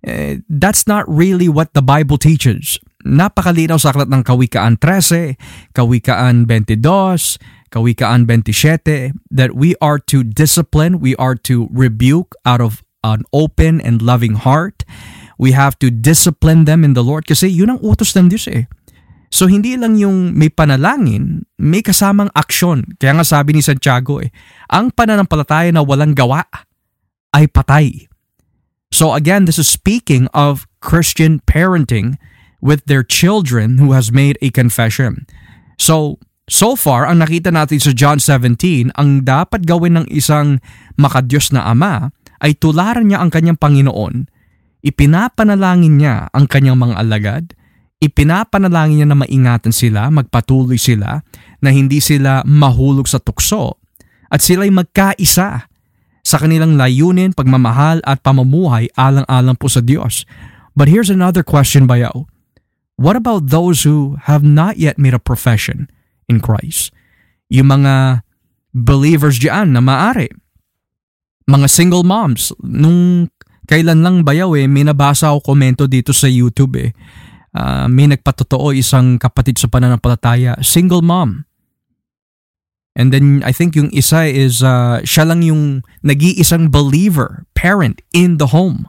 [0.03, 2.79] eh, that's not really what the Bible teaches.
[3.03, 5.39] Napakalinaw sa aklat ng Kawikaan 13,
[5.71, 7.39] Kawikaan 22,
[7.71, 13.79] Kawikaan 27, that we are to discipline, we are to rebuke out of an open
[13.79, 14.83] and loving heart.
[15.39, 18.67] We have to discipline them in the Lord kasi yun ang utos ng Diyos eh.
[19.29, 22.97] So hindi lang yung may panalangin, may kasamang aksyon.
[22.97, 24.33] Kaya nga sabi ni Santiago eh,
[24.73, 26.41] ang pananampalataya na walang gawa
[27.37, 28.09] ay patay.
[28.89, 32.17] So again, this is speaking of Christian parenting
[32.59, 35.29] with their children who has made a confession.
[35.77, 36.17] So,
[36.49, 40.57] so far, ang nakita natin sa John 17, ang dapat gawin ng isang
[40.97, 42.11] makadiyos na ama
[42.41, 44.27] ay tularan niya ang kanyang Panginoon,
[44.83, 47.45] ipinapanalangin niya ang kanyang mga alagad,
[47.99, 51.19] ipinapanalangin niya na maingatan sila, magpatuloy sila,
[51.59, 53.79] na hindi sila mahulog sa tukso,
[54.31, 55.67] at sila'y magkaisa
[56.23, 60.23] sa kanilang layunin, pagmamahal at pamumuhay alang-alang po sa Diyos.
[60.77, 62.29] But here's another question, Bayaw.
[62.99, 65.87] What about those who have not yet made a profession
[66.27, 66.91] in Christ?
[67.47, 68.23] Yung mga
[68.75, 70.27] believers diyan na maari.
[71.47, 72.51] Mga single moms.
[72.61, 73.31] Nung
[73.65, 76.91] kailan lang bayaw eh, may nabasa ako komento dito sa YouTube eh.
[77.49, 81.49] Ah, may nagpatotoo isang kapatid sa pananampalataya, single mom.
[82.93, 88.37] And then I think yung isa is uh, siya lang yung nag-iisang believer, parent in
[88.37, 88.85] the home.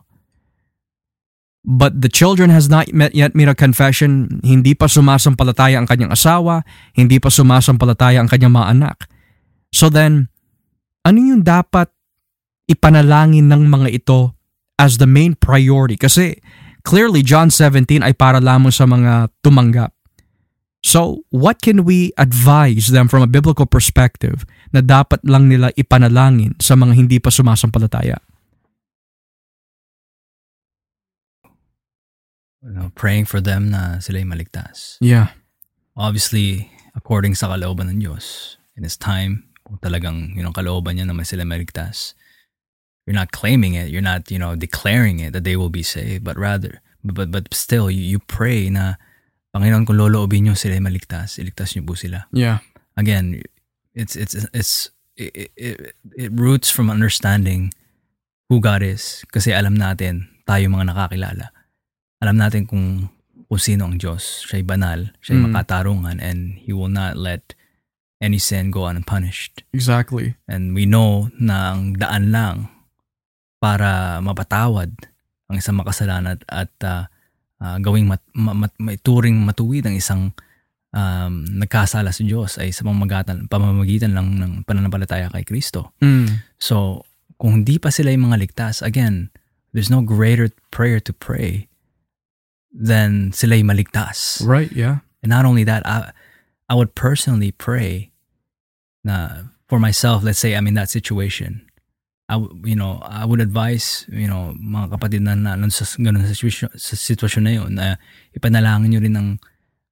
[1.61, 6.13] But the children has not met, yet made a confession, hindi pa sumasampalataya ang kanyang
[6.13, 6.65] asawa,
[6.97, 8.97] hindi pa sumasampalataya ang kanyang mga anak.
[9.69, 10.33] So then,
[11.05, 11.93] ano yung dapat
[12.69, 14.35] ipanalangin ng mga ito
[14.81, 16.01] as the main priority?
[16.01, 16.41] Kasi
[16.83, 19.93] clearly John 17 ay para lamang sa mga tumanggap.
[20.81, 26.57] So, what can we advise them from a biblical perspective na dapat lang nila ipanalangin
[26.57, 28.17] sa mga hindi pa sumasampalataya?
[32.65, 34.97] You know, praying for them na sila'y maligtas.
[35.05, 35.37] Yeah.
[35.97, 41.05] Obviously, according sa kalooban ng Diyos, in His time, kung talagang yun ang kalooban niya
[41.09, 42.17] na may sila maligtas,
[43.11, 46.23] you're not claiming it, you're not, you know, declaring it that they will be saved,
[46.23, 48.95] but rather, but, but, still, you, you pray na,
[49.51, 52.31] Panginoon, kung loloobin niyo sila maligtas, iligtas niyo po sila.
[52.31, 52.63] Yeah.
[52.95, 53.43] Again,
[53.99, 57.75] it's, it's, it's, it, it, it roots from understanding
[58.47, 59.27] who God is.
[59.35, 61.51] Kasi alam natin, tayo mga nakakilala,
[62.23, 63.11] alam natin kung,
[63.51, 64.47] kung sino ang Diyos.
[64.47, 65.51] Siya'y banal, siya'y Mm.
[65.51, 67.59] makatarungan, and He will not let
[68.23, 69.67] any sin go unpunished.
[69.75, 70.39] Exactly.
[70.47, 72.71] And we know na ang daan lang
[73.61, 74.91] para mapatawad
[75.53, 77.07] ang isang makasalanan at, ah,
[77.61, 80.33] ah, gawing mat, ma, mat, maituring matuwid ang isang
[80.97, 85.95] um, nagkasala sa Diyos ay sa pamamagitan, pamamagitan lang ng pananampalataya kay Kristo.
[86.03, 86.43] Mm.
[86.59, 87.05] So,
[87.39, 89.31] kung hindi pa sila yung mga ligtas, again,
[89.73, 91.71] there's no greater prayer to pray
[92.71, 94.43] than sila yung maligtas.
[94.45, 95.03] Right, yeah.
[95.23, 96.13] And not only that, I,
[96.69, 98.11] I would personally pray
[99.03, 101.67] na for myself, let's say I'm in that situation,
[102.31, 106.31] I, you know, I would advise, you know, mga kapatid na na sa ganun sa
[106.31, 107.99] sitwasyon, sa sitwasyon na yun, na
[108.31, 109.29] ipanalangin nyo rin ang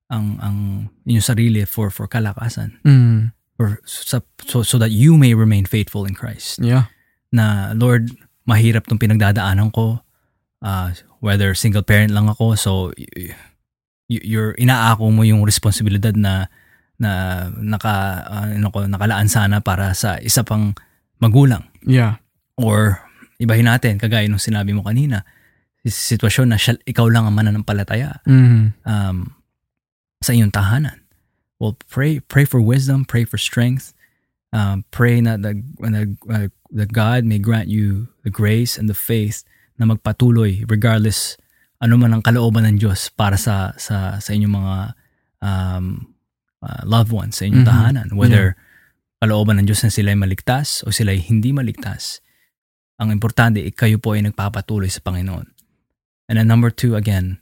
[0.06, 0.56] ang ang
[1.02, 3.34] inyong sarili for for kalakasan Mm.
[3.58, 6.62] or sa, so so that you may remain faithful in Christ.
[6.62, 6.86] Yeah.
[7.34, 8.14] Na Lord,
[8.46, 10.00] mahirap tong pinagdadaanan ko.
[10.62, 13.34] Uh, whether single parent lang ako, so y-
[14.08, 16.48] you're inaako mo yung responsibilidad na
[16.98, 17.94] na naka
[18.26, 20.72] uh, ano ko nakalaan sana para sa isa pang
[21.20, 22.18] magulang Yeah.
[22.58, 22.98] Or
[23.38, 25.22] ibahin natin kagaya nung sinabi mo kanina
[25.86, 28.76] sitwasyon na siya, ikaw lang ang mananampalataya Mm.
[28.84, 29.16] um,
[30.20, 31.00] sa iyong tahanan.
[31.56, 33.94] Well, pray pray for wisdom, pray for strength.
[34.52, 38.96] Um, pray na the, na, uh, that God may grant you the grace and the
[38.96, 39.44] faith
[39.80, 41.36] na magpatuloy regardless
[41.80, 44.74] ano man ang kalooban ng Diyos para sa sa sa inyong mga
[45.40, 45.84] um,
[46.60, 47.70] uh, loved ones sa inyong Mhm.
[47.70, 48.08] tahanan.
[48.12, 48.58] Whether
[49.22, 52.20] kalooban ng Diyos na sila ay maligtas o sila ay hindi maligtas.
[52.98, 55.46] Ang importante, eh, kayo po ay nagpapatuloy sa Panginoon.
[56.28, 57.38] And then number two, again,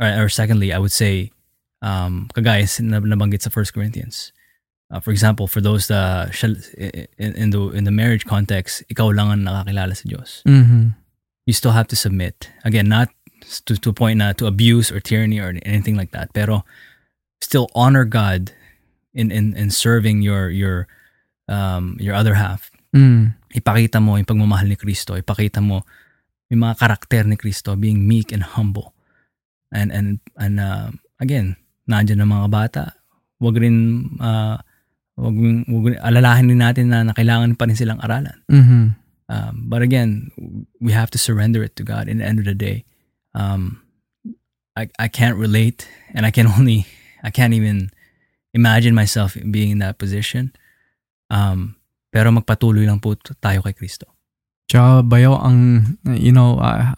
[0.00, 1.30] or, or secondly, I would say,
[1.82, 4.32] um, kagaya na nabanggit sa 1 Corinthians.
[4.90, 9.12] Uh, for example, for those that shall, in, in the in the marriage context, ikaw
[9.14, 10.40] lang ang nakakilala sa Diyos.
[10.48, 10.96] Mm-hmm.
[11.44, 12.48] You still have to submit.
[12.64, 13.12] Again, not
[13.68, 16.64] to to a point na to abuse or tyranny or anything like that, pero
[17.44, 18.52] still honor God
[19.12, 20.88] in in in serving your your
[21.52, 22.72] um your other half.
[22.96, 23.36] Mm.
[23.52, 25.84] Ipakita mo yung pagmamahal ni Kristo, ipakita mo
[26.48, 28.96] yung mga karakter ni Kristo being meek and humble.
[29.68, 30.88] And and and uh,
[31.20, 31.56] again,
[31.88, 32.84] nandiyan ang mga bata.
[33.40, 34.56] Wag rin uh,
[35.16, 35.36] wag,
[35.68, 38.38] wag rin- alalahanin natin na, na kailangan pa rin silang aralan.
[38.48, 38.84] Mm-hmm.
[39.28, 40.32] Um, but again,
[40.80, 42.08] we have to surrender it to God.
[42.08, 42.88] In the end of the day,
[43.36, 43.84] um,
[44.72, 45.84] I I can't relate,
[46.16, 46.88] and I can only
[47.20, 47.92] I can't even
[48.56, 50.56] imagine myself being in that position.
[51.28, 51.76] Um,
[52.18, 54.10] pero magpatuloy lang po tayo kay Kristo.
[54.66, 55.86] Tsaka bayaw ang,
[56.18, 56.90] you know, uh,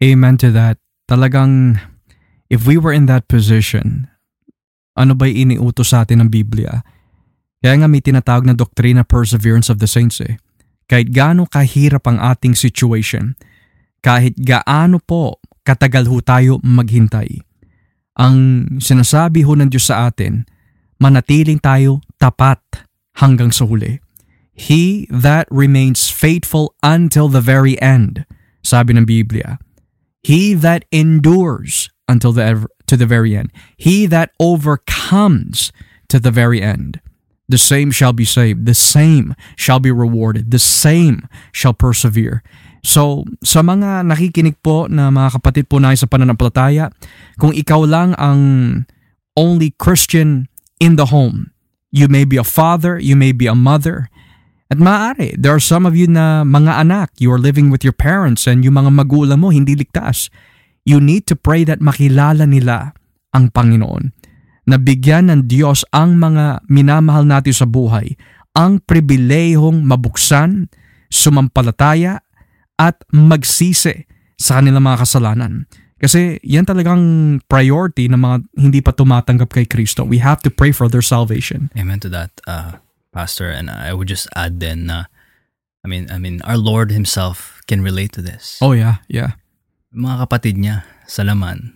[0.00, 0.80] amen to that.
[1.04, 1.76] Talagang,
[2.48, 4.08] if we were in that position,
[4.96, 6.80] ano ba'y iniutos sa atin ng Biblia?
[7.60, 10.40] Kaya nga may tinatawag na doctrina perseverance of the saints eh.
[10.88, 13.36] Kahit gaano kahirap ang ating situation,
[14.00, 15.36] kahit gaano po
[15.68, 17.44] katagal ho tayo maghintay,
[18.16, 20.48] ang sinasabi ho ng Diyos sa atin,
[20.96, 22.56] manatiling tayo tapat
[23.20, 24.00] hanggang sa huli.
[24.56, 28.24] He that remains faithful until the very end,
[28.64, 29.60] sabi ng Biblia.
[30.24, 33.52] He that endures until the to the very end.
[33.76, 35.76] He that overcomes
[36.08, 37.04] to the very end.
[37.52, 38.64] The same shall be saved.
[38.64, 40.50] The same shall be rewarded.
[40.50, 42.42] The same shall persevere.
[42.82, 46.90] So, sa mga nakikinig po na mga kapatid po na sa pananampalataya,
[47.38, 48.82] kung ikaw lang ang
[49.36, 50.48] only Christian
[50.80, 51.54] in the home,
[51.92, 54.10] you may be a father, you may be a mother,
[54.66, 57.94] at maaari, there are some of you na mga anak, you are living with your
[57.94, 60.26] parents and yung mga magulang mo hindi ligtas.
[60.86, 62.94] You need to pray that makilala nila
[63.30, 64.10] ang Panginoon.
[64.66, 68.18] Nabigyan ng Diyos ang mga minamahal natin sa buhay
[68.56, 70.72] ang pribilehong mabuksan,
[71.12, 72.24] sumampalataya,
[72.80, 74.08] at magsisi
[74.40, 75.52] sa kanilang mga kasalanan.
[75.96, 77.00] Kasi yan talagang
[77.48, 80.04] priority ng mga hindi pa tumatanggap kay Kristo.
[80.04, 81.72] We have to pray for their salvation.
[81.76, 82.80] Amen to that, uh,
[83.16, 83.48] Pastor.
[83.48, 85.08] And I would just add then, na
[85.80, 88.60] I mean, I mean, our Lord Himself can relate to this.
[88.60, 89.40] Oh yeah, yeah.
[89.96, 91.72] mga kapatid niya sa laman,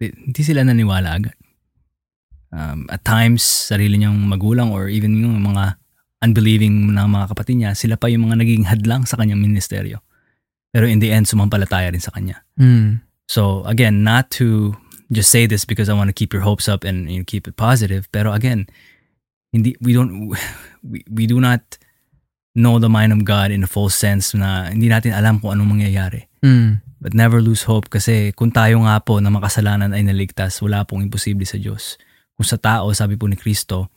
[0.00, 1.36] di- hindi sila naniwala agad.
[2.50, 5.76] Um, at times, sarili niyang magulang or even yung mga
[6.24, 10.02] unbelieving na mga kapatid niya, sila pa yung mga naging hadlang sa kanyang ministeryo.
[10.74, 12.42] Pero in the end, sumampalataya rin sa kanya.
[12.58, 13.04] Mm.
[13.30, 14.74] So again, not to
[15.14, 17.46] just say this because I want to keep your hopes up and you know, keep
[17.46, 18.10] it positive.
[18.10, 18.66] Pero again,
[19.50, 20.30] hindi we don't
[20.82, 21.62] we, we do not
[22.54, 25.78] know the mind of God in the full sense na hindi natin alam kung anong
[25.78, 26.26] mangyayari.
[26.42, 26.82] Mm.
[27.00, 31.08] But never lose hope kasi kung tayo nga po na makasalanan ay naligtas, wala pong
[31.08, 31.96] imposible sa Diyos.
[32.36, 33.88] Kung sa tao, sabi po ni Kristo,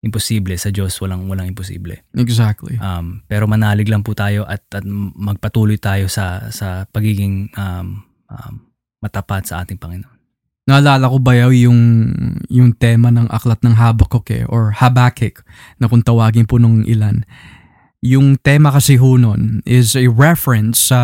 [0.00, 2.00] imposible, sa Diyos walang walang imposible.
[2.16, 2.78] Exactly.
[2.78, 4.86] Um, pero manalig lang po tayo at, at
[5.18, 8.54] magpatuloy tayo sa sa pagiging um, um,
[9.02, 10.17] matapat sa ating Panginoon.
[10.68, 12.12] Naalala ko ba yung,
[12.52, 15.40] yung tema ng aklat ng Habakkuk eh, or Habakkuk
[15.80, 17.24] na kung tawagin po nung ilan.
[18.04, 19.16] Yung tema kasi ho
[19.64, 21.00] is a reference sa,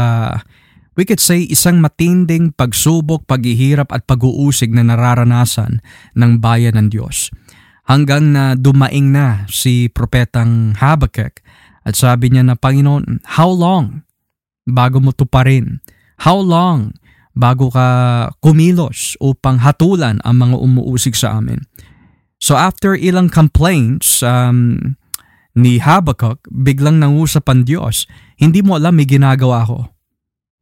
[1.00, 5.80] we could say, isang matinding pagsubok, paghihirap at pag-uusig na nararanasan
[6.12, 7.32] ng bayan ng Diyos.
[7.88, 11.40] Hanggang na dumaing na si Propetang Habakkuk
[11.88, 14.04] at sabi niya na, Panginoon, how long
[14.68, 15.80] bago mo tuparin?
[16.20, 16.92] How long
[17.34, 21.60] bago ka kumilos upang hatulan ang mga umuusig sa amin.
[22.38, 24.94] So after ilang complaints um,
[25.54, 28.06] ni Habakkuk, biglang nangusap ang Diyos.
[28.38, 29.90] Hindi mo alam may ginagawa ko.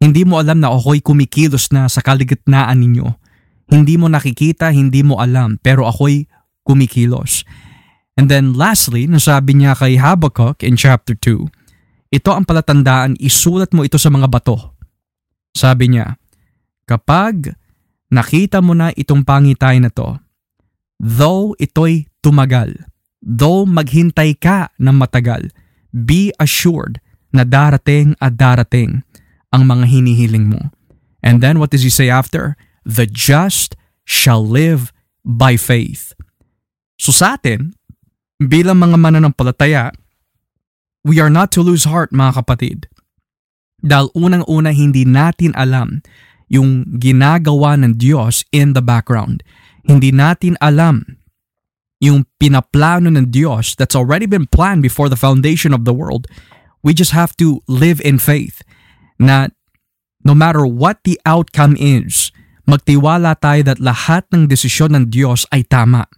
[0.03, 3.07] Hindi mo alam na ako'y kumikilos na sa kaligitnaan ninyo.
[3.71, 6.27] Hindi mo nakikita, hindi mo alam, pero ako'y
[6.67, 7.47] kumikilos.
[8.19, 11.49] And then lastly, nasabi niya kay Habakkuk in chapter 2,
[12.13, 14.77] ito ang palatandaan, isulat mo ito sa mga bato.
[15.57, 16.21] Sabi niya,
[16.87, 17.55] kapag
[18.13, 20.19] nakita mo na itong pangitay na to,
[21.01, 22.77] though ito'y tumagal,
[23.23, 25.49] though maghintay ka ng matagal,
[25.91, 27.01] be assured
[27.33, 29.01] na darating at darating
[29.53, 30.73] ang mga hinihiling mo.
[31.25, 32.59] And then what does he say after?
[32.85, 34.91] The just shall live
[35.23, 36.13] by faith.
[36.99, 37.79] So sa atin,
[38.43, 39.95] bilang mga mananampalataya,
[41.07, 42.91] we are not to lose heart mga kapatid.
[43.83, 46.03] Dahil unang-una hindi natin alam
[46.53, 49.41] yung ginagawa ng Diyos in the background.
[49.89, 51.17] Hindi natin alam
[52.05, 56.29] yung pinaplano ng Diyos that's already been planned before the foundation of the world.
[56.85, 58.61] We just have to live in faith
[59.17, 59.49] na
[60.27, 62.35] no matter what the outcome is,
[62.67, 66.11] magtiwala tayo that lahat ng desisyon ng Diyos ay tama.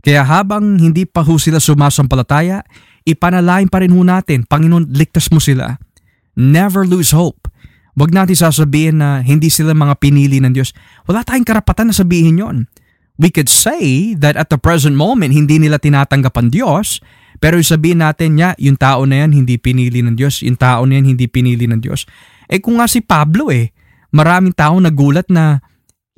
[0.00, 2.64] Kaya habang hindi pa ho sila sumasampalataya,
[3.04, 5.76] ipanalain pa rin ho natin, Panginoon, ligtas mo sila.
[6.32, 7.49] Never lose hope.
[7.98, 10.70] Huwag natin sasabihin na hindi sila mga pinili ng Diyos.
[11.10, 12.56] Wala tayong karapatan na sabihin yon.
[13.20, 17.04] We could say that at the present moment, hindi nila tinatanggap ang Diyos,
[17.36, 20.96] pero sabihin natin niya, yung tao na yan hindi pinili ng Diyos, yung tao na
[20.96, 22.08] yan hindi pinili ng Diyos.
[22.48, 23.72] Eh kung nga si Pablo eh,
[24.12, 25.60] maraming tao nagulat na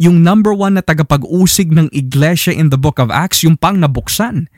[0.03, 4.51] yung number one na tagapag-usig ng iglesia in the book of Acts, yung pang nabuksan.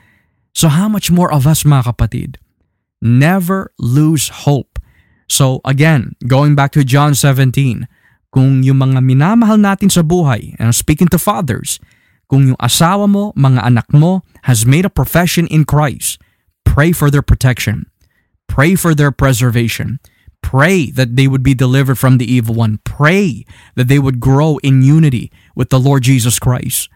[0.57, 2.31] So how much more of us mga kapatid?
[3.05, 4.74] Never lose hope.
[5.29, 7.89] So again, going back to John 17,
[8.35, 11.79] kung yung mga minamahal natin sa buhay, and I'm speaking to fathers,
[12.27, 16.19] kung yung asawa mo, mga anak mo has made a profession in Christ,
[16.67, 17.87] pray for their protection.
[18.49, 20.01] Pray for their preservation.
[20.45, 22.79] Pray that they would be delivered from the evil one.
[22.85, 26.93] Pray that they would grow in unity with the Lord Jesus Christ.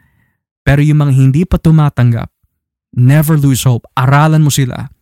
[0.68, 2.28] Pero yung mga hindi pa tumatanggap,
[2.92, 3.88] never lose hope.
[3.96, 4.92] Aralan mo sila.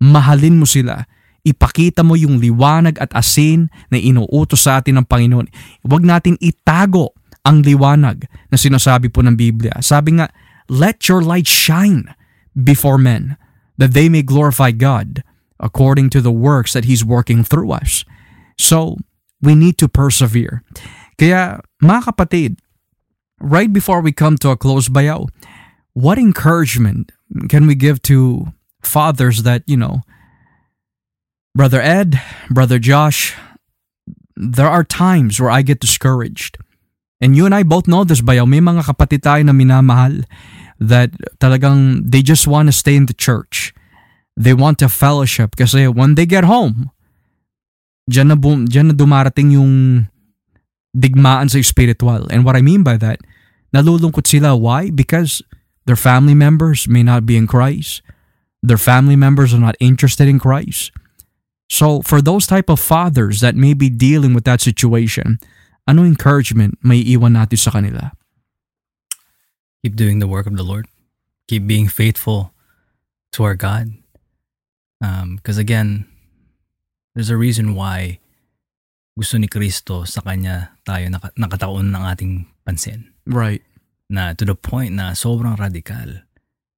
[0.00, 1.04] Mahalin mo sila.
[1.42, 5.50] Ipakita mo yung liwanag at asin na inuutos sa atin ng Panginoon.
[5.82, 9.74] Huwag natin itago ang liwanag na sinasabi po ng Biblia.
[9.82, 10.30] Sabi nga,
[10.70, 12.14] let your light shine
[12.54, 13.34] before men
[13.74, 15.26] that they may glorify God
[15.58, 18.06] according to the works that He's working through us.
[18.54, 18.98] So,
[19.42, 20.62] we need to persevere.
[21.18, 22.62] Kaya, mga kapatid,
[23.42, 25.26] right before we come to a close bayaw,
[25.94, 27.10] what encouragement
[27.50, 28.46] can we give to
[28.82, 30.02] fathers that, you know,
[31.54, 32.16] Brother Ed,
[32.48, 33.36] Brother Josh,
[34.36, 36.56] there are times where I get discouraged.
[37.20, 38.48] And you and I both know this, bayaw.
[38.48, 40.24] May mga kapatid tayo na minamahal
[40.80, 43.76] that talagang they just want to stay in the church.
[44.34, 46.90] They want to fellowship kasi when they get home,
[48.08, 50.08] dyan na, bum, dyan na dumarating yung
[50.96, 52.26] digmaan sa spiritual.
[52.32, 53.20] And what I mean by that,
[53.76, 54.56] nalulungkot sila.
[54.56, 54.88] Why?
[54.88, 55.44] Because
[55.84, 58.00] their family members may not be in Christ.
[58.64, 60.96] Their family members are not interested in Christ.
[61.72, 65.40] So for those type of fathers that may be dealing with that situation,
[65.88, 68.12] ano encouragement may iwan natin sa kanila?
[69.80, 70.84] Keep doing the work of the Lord.
[71.48, 72.52] Keep being faithful
[73.32, 73.88] to our God.
[75.00, 76.04] Because um, again,
[77.16, 78.20] there's a reason why
[79.16, 83.16] gusto ni Kristo sa Kanya tayo nak- nakataon ng ating pansin.
[83.24, 83.64] Right.
[84.12, 86.28] Na to the point na sobrang radikal.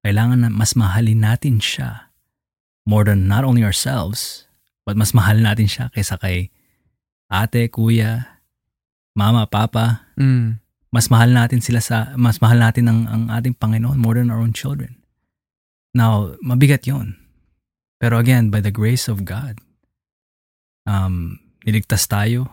[0.07, 2.15] Kailangan na mas mahalin natin siya
[2.87, 4.47] more than not only ourselves,
[4.85, 6.53] but mas mahal natin siya kaysa kay
[7.27, 8.39] ate, kuya,
[9.17, 10.13] mama, papa.
[10.15, 10.61] Mm.
[10.93, 14.39] Mas mahal natin sila sa, mas mahal natin ang, ang ating Panginoon more than our
[14.39, 15.01] own children.
[15.91, 17.25] Now, mabigat yon
[18.05, 19.57] pero again, by the grace of God,
[20.85, 22.45] um, niligtas tayo,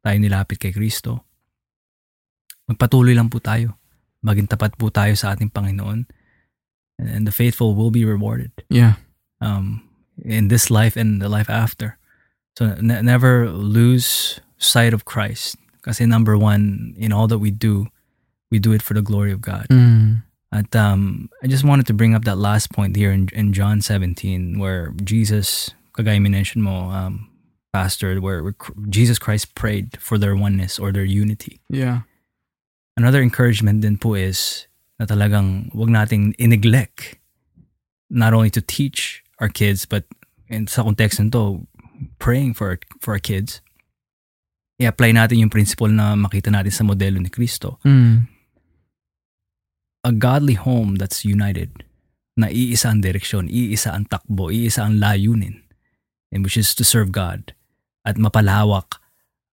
[0.00, 1.28] tayo nilapit kay Kristo.
[2.64, 3.76] Magpatuloy lang po tayo.
[4.24, 6.08] Maging tapat po tayo sa ating Panginoon.
[6.96, 8.56] And, and the faithful will be rewarded.
[8.72, 8.96] Yeah.
[9.44, 9.83] Um,
[10.22, 11.98] in this life and the life after.
[12.58, 15.56] So ne- never lose sight of Christ.
[15.82, 17.88] Kasi number one, in all that we do,
[18.50, 19.66] we do it for the glory of God.
[19.68, 20.22] Mm.
[20.52, 23.82] At um, I just wanted to bring up that last point here in, in John
[23.82, 27.28] 17 where Jesus, kagaya mention mo, um,
[27.72, 28.54] Pastor, where, where
[28.88, 31.60] Jesus Christ prayed for their oneness or their unity.
[31.68, 32.06] Yeah.
[32.96, 34.68] Another encouragement din po is
[35.00, 37.18] na talagang wag nating ineglect
[38.06, 40.08] not only to teach our kids but
[40.48, 41.68] in sa context nito
[42.16, 43.60] praying for for our kids
[44.80, 48.26] i-apply natin yung principle na makita natin sa modelo ni Kristo Mm.
[50.04, 51.80] a godly home that's united,
[52.36, 55.64] na iisa ang direksyon, iisa ang takbo, iisa ang layunin,
[56.28, 57.56] and which is to serve God.
[58.04, 59.00] at mapalawak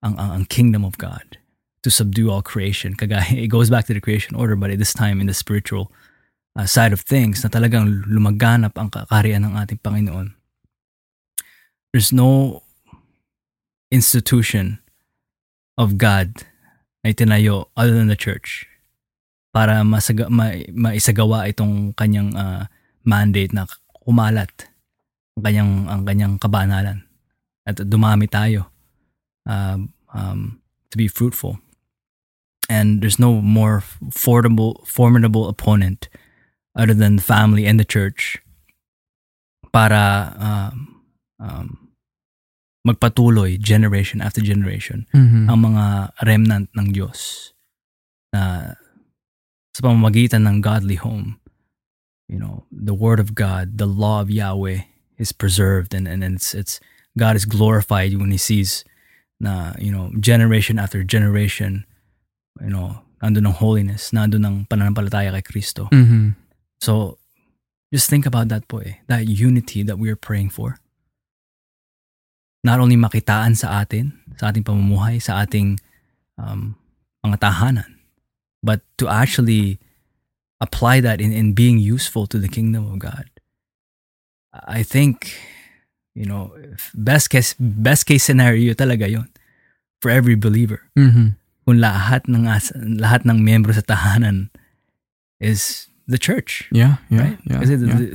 [0.04, 1.40] ang, ang, ang kingdom of God
[1.84, 2.94] to subdue all creation.
[3.00, 5.88] Kagaya, it goes back to the creation order, but at this time in the spiritual
[6.56, 10.36] uh, side of things na talagang lumaganap ang kakarian ng ating Panginoon.
[11.92, 12.64] There's no
[13.92, 14.80] institution
[15.76, 16.48] of God
[17.04, 18.68] na itinayo other than the church
[19.52, 22.72] para masaga, ma, maisagawa itong kanyang uh,
[23.04, 23.68] mandate na
[24.08, 24.72] kumalat
[25.36, 27.04] ang kanyang ang kanyang kabanalan
[27.68, 28.72] at dumami tayo
[29.48, 29.76] uh,
[30.16, 31.60] um, to be fruitful
[32.72, 36.08] and there's no more formidable formidable opponent
[36.76, 38.40] other than the family and the church
[39.72, 41.02] para um,
[41.40, 41.68] um,
[42.88, 45.48] magpatuloy generation after generation Mhm.
[45.50, 45.86] ang mga
[46.26, 47.52] remnant ng Diyos
[48.34, 48.74] na
[49.72, 51.40] sa pamamagitan ng godly home,
[52.28, 54.84] you know, the word of God, the law of Yahweh
[55.18, 56.80] is preserved and, and it's, it's,
[57.18, 58.84] God is glorified when he sees
[59.40, 61.86] na, you know, generation after generation,
[62.60, 65.88] you know, nandun ng holiness, nandun ng pananampalataya kay Kristo.
[65.94, 66.36] Mhm.
[66.82, 67.22] So,
[67.94, 68.98] just think about that po eh.
[69.06, 70.82] That unity that we are praying for.
[72.66, 75.78] Not only makitaan sa atin, sa ating pamumuhay, sa ating
[76.42, 76.74] um,
[77.26, 78.02] mga tahanan,
[78.66, 79.78] but to actually
[80.62, 83.30] apply that in, in being useful to the kingdom of God.
[84.54, 85.34] I think,
[86.14, 86.54] you know,
[86.94, 89.30] best case, best case scenario talaga yon
[90.02, 91.38] for every believer Mhm.
[91.66, 92.46] kung lahat ng
[92.98, 94.50] lahat ng miyembro sa tahanan
[95.38, 97.40] is the church Yeah, yeah, right?
[97.46, 97.60] yeah.
[97.60, 97.98] The, yeah.
[97.98, 98.08] the,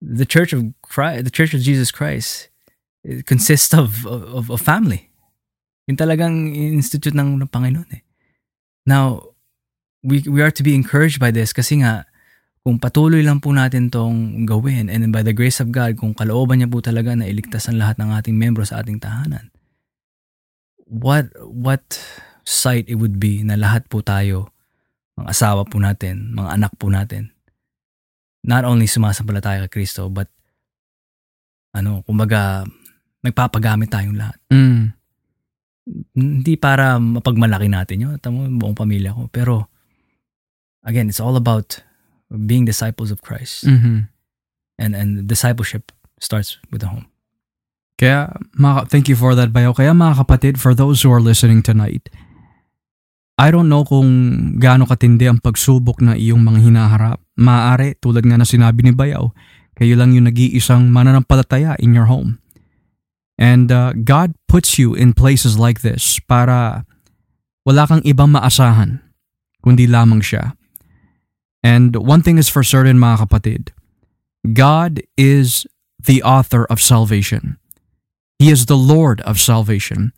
[0.00, 2.48] the Church of Christ, the Church of Jesus Christ,
[3.02, 5.10] it consists of of a family.
[5.88, 8.04] Yung talagang institute ng, ng Panginoon eh.
[8.84, 9.34] Now,
[10.04, 12.04] we we are to be encouraged by this kasi nga
[12.62, 16.60] kung patuloy lang po natin tong gawin and by the grace of God, kung kalooban
[16.60, 19.48] niya po talaga na iligtas ang lahat ng ating membro sa ating tahanan,
[20.84, 21.80] what what
[22.44, 24.52] sight it would be na lahat po tayo,
[25.18, 27.34] mga asawa po natin, mga anak po natin,
[28.46, 30.30] not only sumasampalataya kay Kristo, but
[31.74, 32.62] ano, kumbaga,
[33.26, 34.38] nagpapagamit tayong lahat.
[34.54, 34.94] Mm.
[36.14, 39.26] Hindi para mapagmalaki natin yun, tamo buong pamilya ko.
[39.32, 39.66] Pero,
[40.84, 41.82] again, it's all about
[42.30, 43.64] being disciples of Christ.
[43.64, 44.08] Mhm.
[44.78, 45.90] And and discipleship
[46.22, 47.10] starts with the home.
[47.98, 49.74] Kaya, mga, thank you for that, Bayo.
[49.74, 52.06] Kaya mga kapatid, for those who are listening tonight,
[53.38, 54.10] I don't know kung
[54.58, 57.18] gaano katindi ang pagsubok na iyong mga hinaharap.
[57.38, 59.30] Maaari, tulad nga na sinabi ni Bayaw,
[59.78, 62.42] kayo lang yung nag-iisang mananampalataya in your home.
[63.38, 66.82] And uh, God puts you in places like this para
[67.62, 68.98] wala kang ibang maasahan,
[69.62, 70.58] kundi lamang siya.
[71.62, 73.70] And one thing is for certain mga kapatid,
[74.50, 75.62] God is
[76.02, 77.62] the author of salvation.
[78.42, 80.10] He is the Lord of salvation.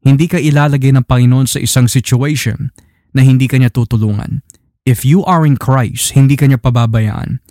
[0.00, 2.72] Hindi ka ilalagay ng Panginoon sa isang situation
[3.12, 4.40] na hindi ka niya tutulungan.
[4.88, 7.44] If you are in Christ, hindi ka niya pababayaan.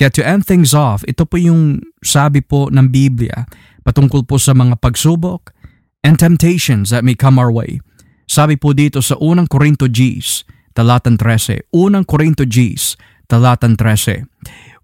[0.00, 3.44] Kaya to end things off, ito po yung sabi po ng Biblia
[3.84, 5.52] patungkol po sa mga pagsubok
[6.00, 7.84] and temptations that may come our way.
[8.24, 12.96] Sabi po dito sa unang Korinto Gs, talatan 13, unang Korinto Gs,
[13.28, 14.24] talatan 13,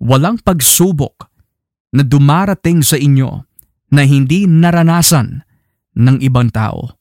[0.02, 1.32] walang pagsubok
[1.96, 3.46] na dumarating sa inyo
[3.94, 5.46] na hindi naranasan
[5.96, 6.95] ng ibang tao.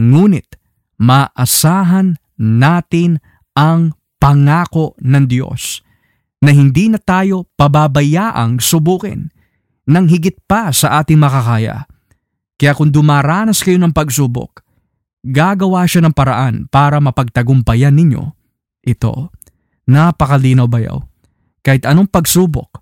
[0.00, 0.56] Ngunit
[0.96, 3.20] maasahan natin
[3.52, 5.84] ang pangako ng Diyos
[6.40, 9.28] na hindi na tayo pababayaang subukin
[9.84, 11.84] ng higit pa sa ating makakaya.
[12.56, 14.64] Kaya kung dumaranas kayo ng pagsubok,
[15.20, 18.24] gagawa siya ng paraan para mapagtagumpayan ninyo
[18.84, 19.32] ito.
[19.84, 21.00] Napakalinaw bayaw.
[21.60, 22.80] Kahit anong pagsubok,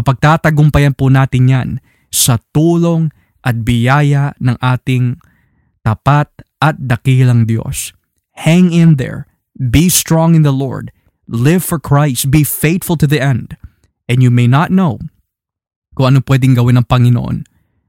[0.00, 1.68] mapagtatagumpayan po natin yan
[2.08, 3.12] sa tulong
[3.44, 5.20] at biyaya ng ating
[5.84, 6.32] tapat
[6.64, 7.92] at dakilang Diyos.
[8.40, 9.28] Hang in there.
[9.52, 10.88] Be strong in the Lord.
[11.28, 12.32] Live for Christ.
[12.32, 13.60] Be faithful to the end.
[14.08, 14.96] And you may not know
[15.92, 17.44] kung ano pwedeng gawin ng Panginoon.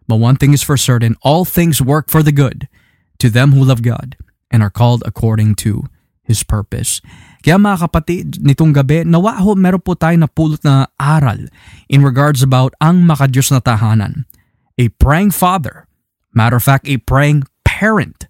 [0.05, 2.69] But one thing is for certain, all things work for the good
[3.17, 4.13] to them who love God
[4.53, 5.89] and are called according to
[6.21, 7.01] His purpose.
[7.41, 11.49] Kaya mga kapatid, nitong gabi, nawa ho meron po tayo na pulot na aral
[11.89, 14.29] in regards about ang makadiyos na tahanan.
[14.77, 15.89] A praying father,
[16.37, 18.29] matter of fact, a praying parent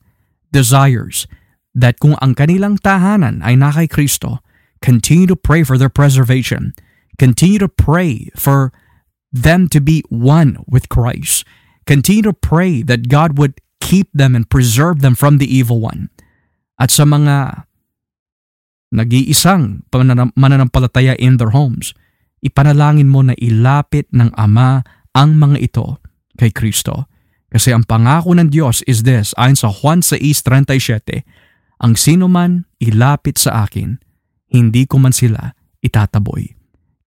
[0.55, 1.27] desires
[1.75, 4.39] that kung ang kanilang tahanan ay na kay Kristo,
[4.79, 6.71] continue to pray for their preservation.
[7.19, 8.71] Continue to pray for
[9.35, 11.43] them to be one with Christ.
[11.83, 16.07] Continue to pray that God would keep them and preserve them from the evil one.
[16.79, 17.67] At sa mga
[18.95, 21.91] nag-iisang mananampalataya in their homes,
[22.39, 24.83] ipanalangin mo na ilapit ng Ama
[25.15, 25.99] ang mga ito
[26.39, 27.07] kay Kristo.
[27.55, 31.23] Kasi ang pangako ng Diyos is this, ayon sa Juan 6.37,
[31.79, 33.95] Ang sino man ilapit sa akin,
[34.51, 36.51] hindi ko man sila itataboy.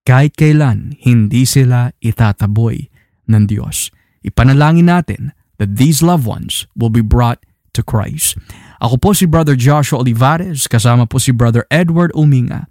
[0.01, 2.89] Kahit kailan, hindi sila itataboy
[3.29, 3.93] ng Diyos.
[4.25, 7.45] Ipanalangin natin that these loved ones will be brought
[7.77, 8.41] to Christ.
[8.81, 12.65] Ako po si Brother Joshua Olivares, kasama po si Brother Edward Uminga.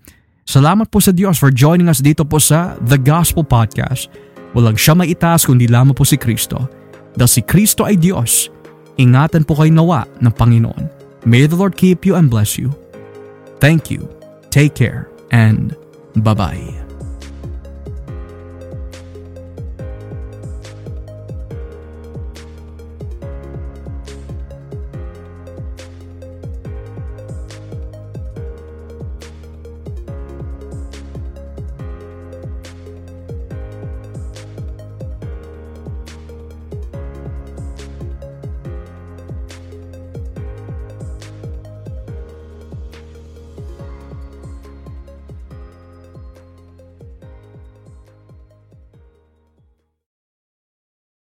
[0.51, 4.11] Salamat po sa Diyos for joining us dito po sa The Gospel Podcast.
[4.51, 6.78] Walang siya maitaas kundi lamang po si Kristo
[7.19, 8.47] dahil si Kristo ay Diyos,
[8.95, 10.87] ingatan po kayo nawa ng Panginoon.
[11.27, 12.71] May the Lord keep you and bless you.
[13.59, 14.07] Thank you,
[14.55, 15.75] take care, and
[16.23, 16.78] bye-bye.